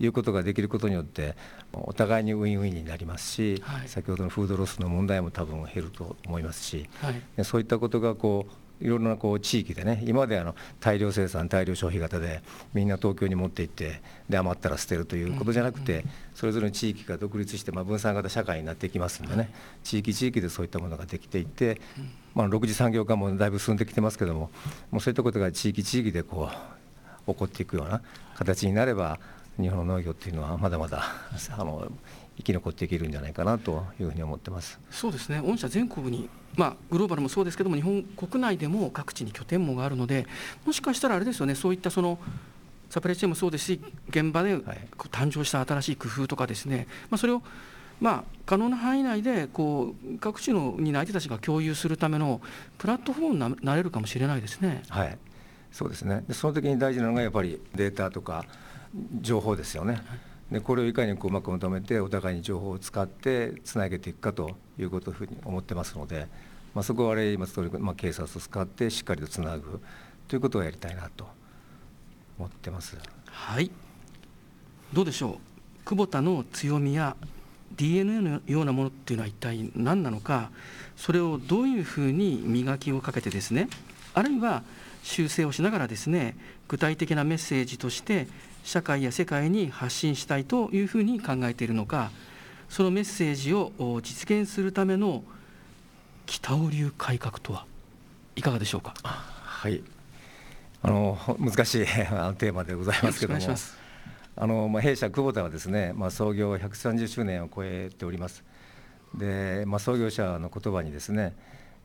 [0.00, 1.36] いうことができることによって
[1.72, 8.52] お互いにウィンウィンになりますし、はい、先ほどのフードロスの問題も多分減ると思いますし、はい、そういったことがこう
[8.82, 12.42] いろいろなこう地域でね今まであの大量生産大量消費型で
[12.74, 16.04] みんな東京に持って行ってで余ったら捨てるということじゃなくて
[16.34, 19.50] それぞれの地域が独立してまあ分散型社会になっていきますんでね
[19.84, 21.80] 地域地域でそういったものができていって
[22.34, 24.50] まあ6次産業化もだいぶ進んできてますけども
[24.90, 26.50] もうそういったことが地域地域でこ
[27.26, 28.02] う起こっていくような
[28.34, 29.20] 形になれば
[29.60, 31.04] 日本の農業っていうのはまだまだ
[31.56, 31.92] あの
[32.36, 34.80] 生き残っていけるんじゃないかなというふうに思ってます。
[34.90, 35.40] そうですね。
[35.40, 40.26] 御社全国に、まあ、グローバルもそうですけども日本国内でも各地に拠点網があるので
[40.66, 42.18] もしかしたらあれですよねそういったその
[42.90, 43.80] サプライチェーンもそうですし
[44.10, 47.42] 現場で誕生した新しい工夫とかですね、まあ、それを
[48.00, 52.40] まあ、可能な範囲内でこう各地の担い手たちが共有するための
[52.76, 54.82] プラットフォームになれるかもしれないですね。
[54.88, 55.16] はい
[55.70, 58.44] そうですねその時に大事なのがやっぱりデータとか
[59.20, 60.02] 情報ですよね。
[60.52, 66.28] でこれをいかにこううまくまとめてお互いに情報を使ってつなげていくかということをふうに思ってますので、
[66.74, 69.80] まあ、そこはあれ言いますとおり、まあ、警察を使ってしっかりとつなぐ
[70.28, 71.26] ということをやりたいなと
[72.38, 72.98] 思ってます。
[73.26, 73.70] はい。
[74.92, 75.84] どうでしょう？
[75.86, 77.16] 久保田の強みや
[77.76, 80.50] DNA のようなものっていうのは一体何なのか？
[80.96, 83.68] それをどういうふうに磨きをかけてですね
[84.12, 84.62] あるいは
[85.02, 86.36] 修正をしながらですね
[86.68, 88.28] 具体的なメッセージとして
[88.62, 92.10] 社会や世界に発信したいというふうに考えているのか
[92.68, 95.24] そのメッセージを実現するための
[96.26, 97.66] 北尾流改革とは
[98.36, 98.94] いかがでしょうか？
[99.02, 99.82] はい
[100.82, 103.40] あの難しい テーマでございますけども。
[104.34, 108.42] あのまあ、弊社久保田はですね、まあ、創業130周年を超えております。
[109.14, 111.36] で、まあ、創業者の言葉にですね、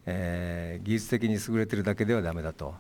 [0.06, 2.76] えー、技術的に優れてるだけではだめだと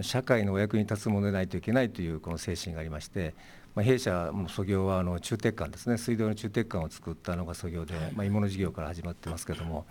[0.00, 3.34] 社会のお役に立つものでないといけないというこの精神がありまして、
[3.74, 5.98] まあ、弊社も創業はあの中鉄管ですね。
[5.98, 9.84] 水道の中鉄管を作ったのが創業で、まあ、芋の事業から始まってますけども、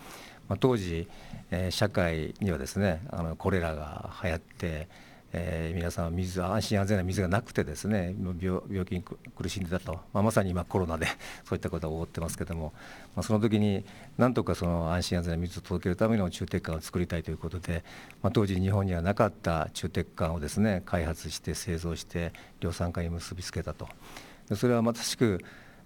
[0.50, 1.08] まあ、当時、
[1.52, 4.88] えー、社会にはですねあのコレラが流行って
[5.34, 11.08] えー、皆さん水安心安全な水がなくてですね病病気に苦しんでたと、まあ、まさに今コロナで
[11.46, 12.74] そういったことが起こってますけども、
[13.16, 13.86] まあ、その時に
[14.18, 17.84] なんとかその安心安全な水を届けるための中鉄管を作りたいということで、
[18.22, 23.88] まあ、当時日本にはなかった中鉄管をですね開発して製造して量産化に結びつけたと。
[24.56, 25.40] それはまさしく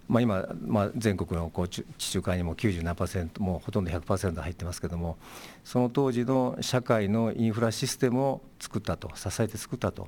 [0.08, 5.16] まあ、今、まあ、全国のこう地中海にも97%もうほとんど100%入ってますけども
[5.64, 10.06] その当時の社会のインフラシステムを作ったと支えて作ったと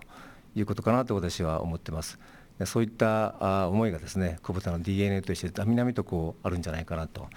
[0.55, 2.19] いうことかなと私は思ってます。
[2.65, 7.29] そういった思いがですね久保田の DNA として並々とこうあるんじゃないかなと、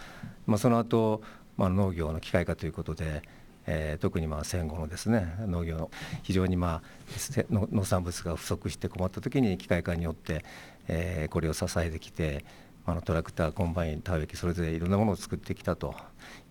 [0.47, 1.21] まあ、その後、
[1.57, 3.21] まあ農業の機械化ということで、
[3.67, 5.91] えー、特にまあ戦後のですね農業の
[6.23, 10.43] 非常にまあ農産物が不足して困った時に機械化によって
[10.91, 12.45] え、これを支えてきて
[12.85, 15.95] あのトラクターコンバイン田植え機それぞれいろんなものを作ってきたと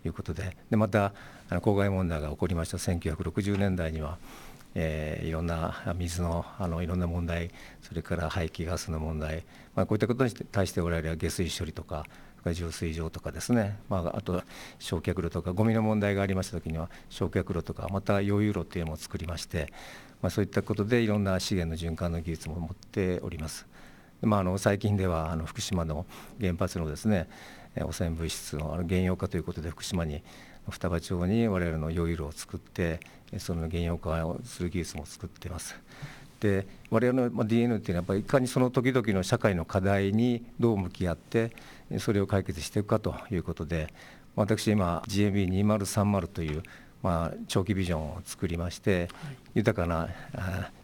[0.05, 1.13] いうことででまた
[1.49, 4.19] あの公害問題が起こりました1960年代には、
[4.75, 7.51] えー、いろんな水のあのいろんな問題
[7.83, 12.07] それから排気ガスの問題、まあ、こういったことに対して我々は下水処理とか
[12.55, 14.43] 浄水場とかですね、まあ、あと
[14.79, 19.73] 焼却炉とかゴミの問題がありました時には焼却炉とかまた溶融炉っていうのも作りまして、
[20.23, 23.70] まあ、そういったことでいろんな資源の循環の技術も持っております。
[24.23, 26.07] まあ、あの最近ではあの福島の
[26.41, 27.29] 原発のですね
[27.77, 30.23] 汚染物質の原用化ということで福島に
[30.69, 33.01] 双葉町に我々の溶融炉を作って
[33.39, 35.75] その原用化をする技術も作っています。
[36.41, 41.53] で我々の DNA っていうのはやっぱりいかにその時々の社会の課題にどう向き合って
[41.99, 43.93] それを解決していくかということで
[44.37, 46.63] 私今 GMB2030 という
[47.03, 49.09] まあ、長期ビジョンを作りまして、
[49.55, 50.09] 豊かな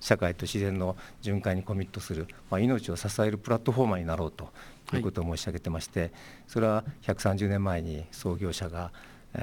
[0.00, 4.50] 社会と自然の循環にコミットする、まあ、命を支えるプラットフォーマーになろうと
[4.94, 6.12] いうことを申し上げてまして、
[6.46, 8.90] それは130年前に創業者が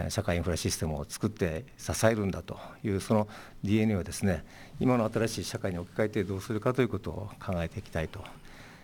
[0.10, 3.28] 社会インフラシステムを作って支えるんだというその
[3.64, 4.44] DNA をですね
[4.80, 8.24] 今の新しい社会に置き換えてどうするかということを考えていきたいと。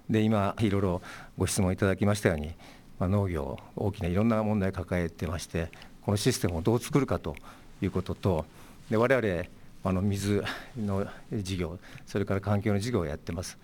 [0.09, 1.01] で今いろいろ
[1.37, 2.51] ご質問いただきましたように、
[2.97, 5.69] まあ、農業大きないろんな問題を抱えてまして
[6.01, 7.35] このシステムをどう作るかと
[7.81, 8.45] いうことと
[8.89, 9.43] で我々
[9.83, 10.43] あの水
[10.77, 13.57] の事業それから環境の事業をやってます。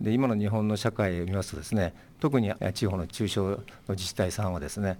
[0.00, 3.58] で今の日本の社会を見ますとですね特に地方の中小の
[3.88, 4.98] 自治体さんはですね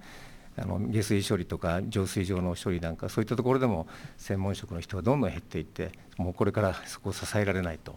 [0.60, 7.94] あの下水処理とか浄水場の処理なんかそういったところでも専門職の人がどんどん減っていってもうこれからそこを支えられないと、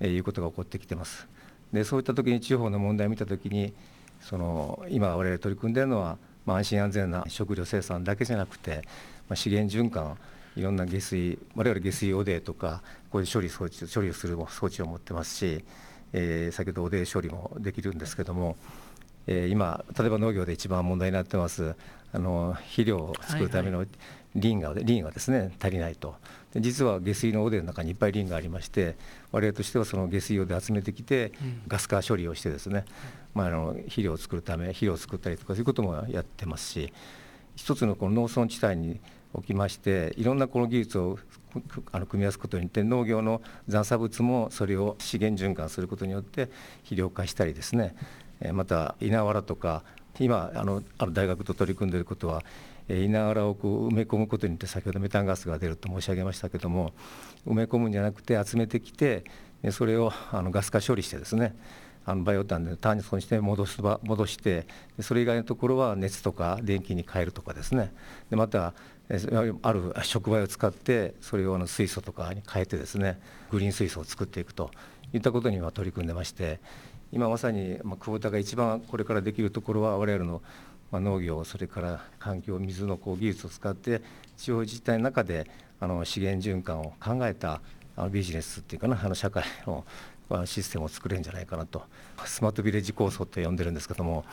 [0.00, 1.28] えいうことが起こってきてます。
[1.74, 3.74] でそういった時に地方の問題を見た時に
[4.20, 6.16] その今我々取り組んでいるのは、
[6.46, 8.82] まあ、安心安全な食料生産だけじゃなくて
[9.28, 10.16] まあ、資源循環
[10.56, 15.64] いろんな下水我々下水汚泥とかこういう処理装置処理をする装置を持ってますし、
[16.12, 18.56] えー、先ほど汚泥処理もできるんですけども、
[19.26, 21.74] えー、今例えば農業で一番問題になってます
[22.12, 23.84] あの肥料を作るための
[24.36, 26.16] リンが、リンがですね足りないと。
[26.52, 28.96] で実は下水の汚泥の中にいっぱいリンがありまして
[29.32, 31.32] 我々としてはその下水汚で集めてきて、
[31.66, 32.84] ガス化処理をしてですね、
[33.34, 36.92] まあ、あの肥料を作るため肥料を作ったりとかそういうこともやってますし
[37.56, 39.00] 一つのこの農村地帯に
[39.34, 41.18] おきましていろんなこの技術を
[41.92, 46.48] あの組み合わすことによって農業の残差物もそれを資源循環することによって
[46.78, 47.94] 肥料化したりですね
[48.52, 49.82] また稲わらとか
[50.20, 52.42] 今あのある大学と取り組んでいることは
[52.88, 56.92] 稲わらをこう埋め込むことによって先ほどメタンガスが出ると申し上げましたけども
[57.46, 59.24] 埋め込むんじゃなくて集めてきて
[59.70, 61.56] それをあのガス化処理してですね
[62.06, 64.66] あのバイオタンで炭素にして戻す戻して
[65.00, 67.92] それ以外のところは熱とか電気に変えるとかですね。
[68.28, 68.74] でまた
[69.62, 73.20] ある触媒を使ってそれをあの水素とかに変えてですね
[73.50, 74.70] グリーン水素を作っていくと
[75.12, 76.58] いったことには取り組んでまして
[77.12, 80.42] 今まさに久保田が一番これからできるところは我々の
[80.92, 84.02] 農業それから環境水のこう技術を使って
[84.36, 85.48] 地方自治体の中で
[85.80, 87.60] あの資源循環を考えた
[87.96, 89.84] あのビジネスっていうかなあの社会の
[90.46, 91.82] システムを作れるんじゃないかなと。
[92.24, 94.24] スマートビレッジ構想って呼んでるんですけども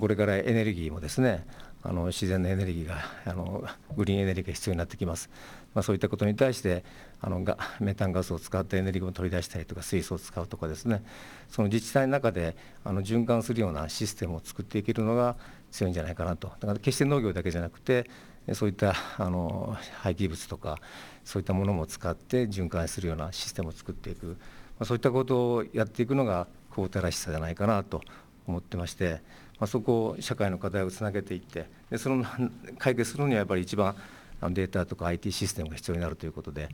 [0.00, 1.46] これからエネルギーもですね
[1.88, 3.64] あの自然のエネルギーがあの
[3.96, 5.30] グリーンエネルギーが必要になってきます、
[5.72, 6.84] まあ、そういったことに対して
[7.20, 11.02] あのがメタンガスを使ったエネルギーを取り出したりとか水素を使うとかですね。
[11.48, 15.36] その自治体の中であの循環するようなシステムを作っていけるのが
[15.70, 16.48] 強いんじゃないかなと。
[16.48, 18.10] だから決して農業だけじゃなくて
[18.52, 20.78] そういったあの廃棄物とか
[21.24, 24.34] そういったものも使って循環するようなシステムを作っていく、ま
[24.80, 28.02] あ、そういったことをやっていくのがクォータらしさじゃないかなと
[28.46, 29.20] 思ってまして、
[29.58, 32.24] まあ、そこを社会の課題をつなげていってでその
[32.78, 33.94] 解決するにはやっぱり一番
[34.42, 36.68] データとか IT システムが必要になるということで、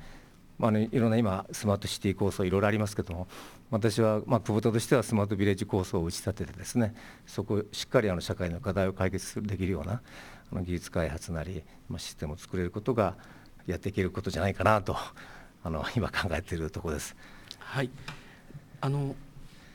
[0.59, 3.29] まあね、いろんな今スマートシティ構想いろいろありますけども
[3.71, 6.95] 私は、まあ、久保田としてはスマートビレッジ構想を打ち立ててですね
[7.27, 10.03] そこをしっかりあの社会の課題を解決できるような
[10.53, 13.17] あの技術開発なり、まあ、システムを作れることが
[13.67, 14.97] やっていけることじゃないかなと
[15.65, 17.15] あの今考えているところです。
[17.61, 17.91] はい
[18.81, 19.15] あの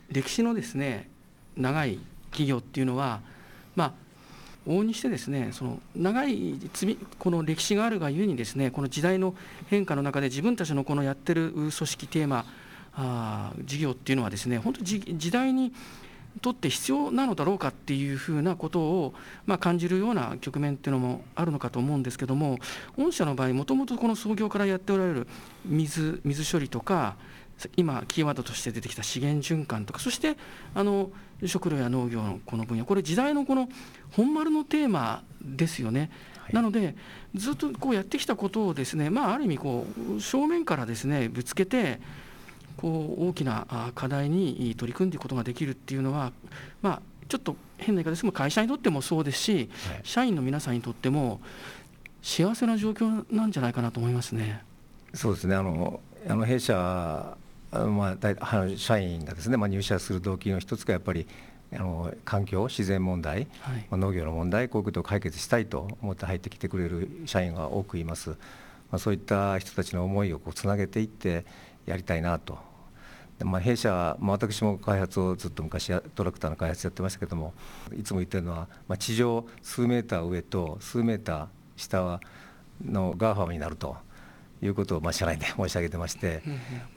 [0.10, 1.10] 歴史のですね
[1.56, 2.00] 長い
[2.32, 3.22] 企業っていうのは
[3.76, 3.92] まあ
[4.68, 9.34] 往々にしてですねその長い積みこの歴史があるがゆえにですねこの時代の
[9.70, 12.46] 変化の中で自分たちのこのやってる組織テーマ
[12.96, 15.72] あ事業っていうのはですね本当時代に
[16.42, 19.14] とって必要なのだろうかっていうふうなことを、
[19.46, 22.60] まあ、感じるような局面っていうのもあるのかと思うんですけども
[22.98, 25.28] 御社の場合もともとこの創業からやっておられる
[25.66, 27.16] 水水処理とか
[27.76, 30.38] 今キーワードとして出てきた資源循環とかそして
[30.76, 31.10] あの
[31.46, 33.70] 食料や農業のこの分野これ時代のこの
[34.12, 36.10] 本丸のテーマですよね。
[36.40, 36.96] はい、なので
[37.36, 39.86] ずっとこうやってきたことをですねまあある意味こ
[40.18, 42.00] う正面からですねぶつけて
[42.78, 46.32] こう大きな課題に取り組んでいくことができるっていうのは
[46.82, 51.42] まあちょっと変な言い方ですけど会社にとってもそうですし、はい、社員の皆さんにとっても
[52.22, 54.64] 幸せな状況なんじゃないかなと思いますね。
[55.14, 57.38] そうですねあのあの弊社
[57.72, 61.28] まあ、社員がですね、まあ、入社する動機の一つがやっぱり
[61.74, 68.36] あの環境自然問題、はい、まあ、農業の問題こういうことを解決したいと思って入ってきてくれる社員が多くいます、ま
[68.92, 71.46] あ、そういった人たちの思いをこうつなげていって
[71.86, 72.58] やりたいなと。
[73.44, 77.54] まあ、弊社は、まあ、私も開発をずっと昔トラクターの開発やってましたけども
[77.96, 82.20] いつも言ってるのは、まあ、地上数メーター上と数メーター下
[82.84, 83.96] の GAFAM になると
[84.62, 86.42] いうことをまあ社内で申し上げてまして、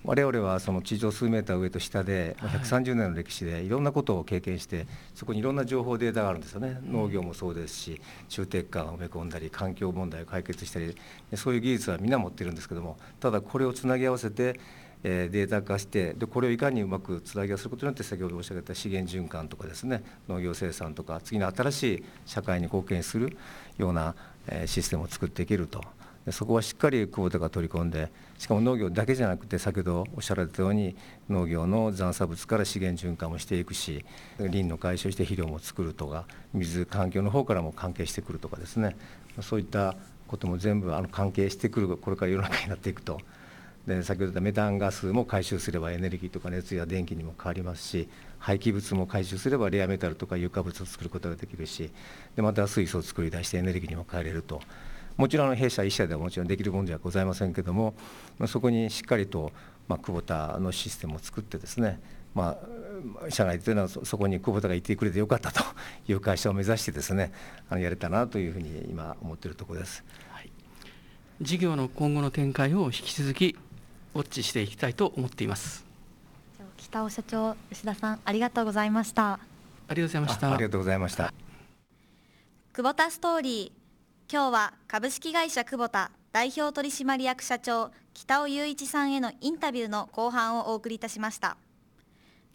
[0.05, 6.81] 我々はその地上数メーター上と下で130年の歴史でいろんなことを経験してそこにいろんな情報データがあるんですよね。
[6.85, 10.97] 農業もそうですし中鉄管を埋め込んだり環境問題を解決したり
[11.35, 14.59] そういう技術は皆持ってるんですけどもただこれをつなぎ合わせて
[15.03, 23.37] データ化してでこれをいかにうまくつなぎ合わせることによって先ほど申し上げた資源循環とかですね農業生産とか次の新しい社会に貢献する
[23.79, 24.15] ような
[24.67, 25.83] システムを作っていけると
[26.33, 30.97] そこはしっかり久保田が取り込んでしかも農業だけじゃなくて先ほどおっしゃられたように
[31.29, 34.05] 農業の残差物から資源循環もしていくし
[34.39, 38.97] 林の解消して肥料も作るとか水環境の方からも関係してくるとかですね
[39.41, 39.97] そういった
[40.29, 43.21] ことも全部あの関係してくるこれから世の中になっていくと。
[43.87, 48.09] で先ほど言ったメタンガスも回収すればエネルギーとか熱や電気にも変わりますし
[48.39, 51.91] 廃棄物も回収すればレアメタルとか有化物を作ることができるし
[52.37, 54.61] でまた水素を作り出してエネルギーにも変えれると
[55.21, 57.93] もちろん弊社1社ではもちろんできるものではございませんけども、
[58.39, 59.53] まあ、そこにしっかりと、
[59.87, 62.01] まあ、久保田のシステムを作ってですね、
[62.35, 62.57] ま
[63.27, 65.63] あ、社内というのはそこに久保田がいてくれてよかったと
[66.09, 67.33] いう会社を目指してですね
[67.69, 70.51] あのやれたなというふうに今思っているところです、はい、
[71.43, 73.59] 事業の今後の展開を引き続き
[74.15, 75.85] ウォッチしていきたいと思っています。
[76.79, 79.39] 北尾社長吉田さんありがとうございました。
[79.87, 80.53] ありがとうございました。
[80.55, 81.35] ありがとうございました。
[82.73, 83.80] 久保田ストーリー
[84.33, 91.57] 今日は株式会社久保田代表取締役社長北尾雄一さんへのインタビューの後半をお送りいたしました。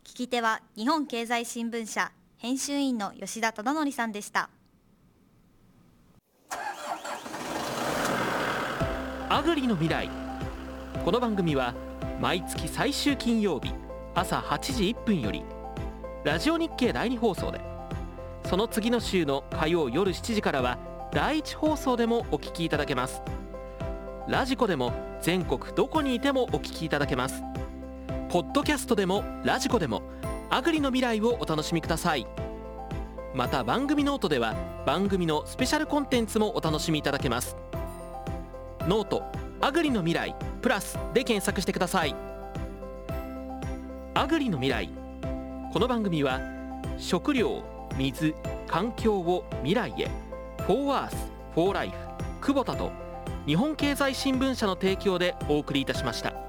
[0.05, 4.49] 聞き手は日本経済新聞社編集員の吉田忠則さんでした。
[9.27, 10.09] アグリの未来。
[11.03, 11.73] この番組は
[12.21, 13.73] 毎月最終金曜日
[14.13, 15.43] 朝8時1分より
[16.23, 17.59] ラジオ日経第2放送で。
[18.45, 23.21] その次の週の火曜夜7時からは第一放送でもお聞きいただけます。
[24.27, 27.41] ラジコでも全国どこにいてもお聞きいただけます。
[28.27, 30.01] ポッドキャストでもラジコでも
[30.49, 32.27] アグリのミライをお楽しみください。
[33.33, 34.55] また番組ノートでは
[34.85, 37.55] 番組のスペシャルコンテンツもお楽しみいただけます。
[38.81, 39.23] ノート
[39.61, 42.13] アグリのミライプラスで検索してください。
[44.15, 44.89] アグリのミライ
[45.71, 46.41] この番組は
[46.97, 47.63] 食料
[47.97, 48.35] 水
[48.67, 50.24] 環境を未来へ
[50.65, 51.15] フォーワース
[51.53, 51.95] フォーライフ
[52.41, 52.91] 久保田と
[53.45, 56.44] 日本経済新聞社の提供でお送りいたしました。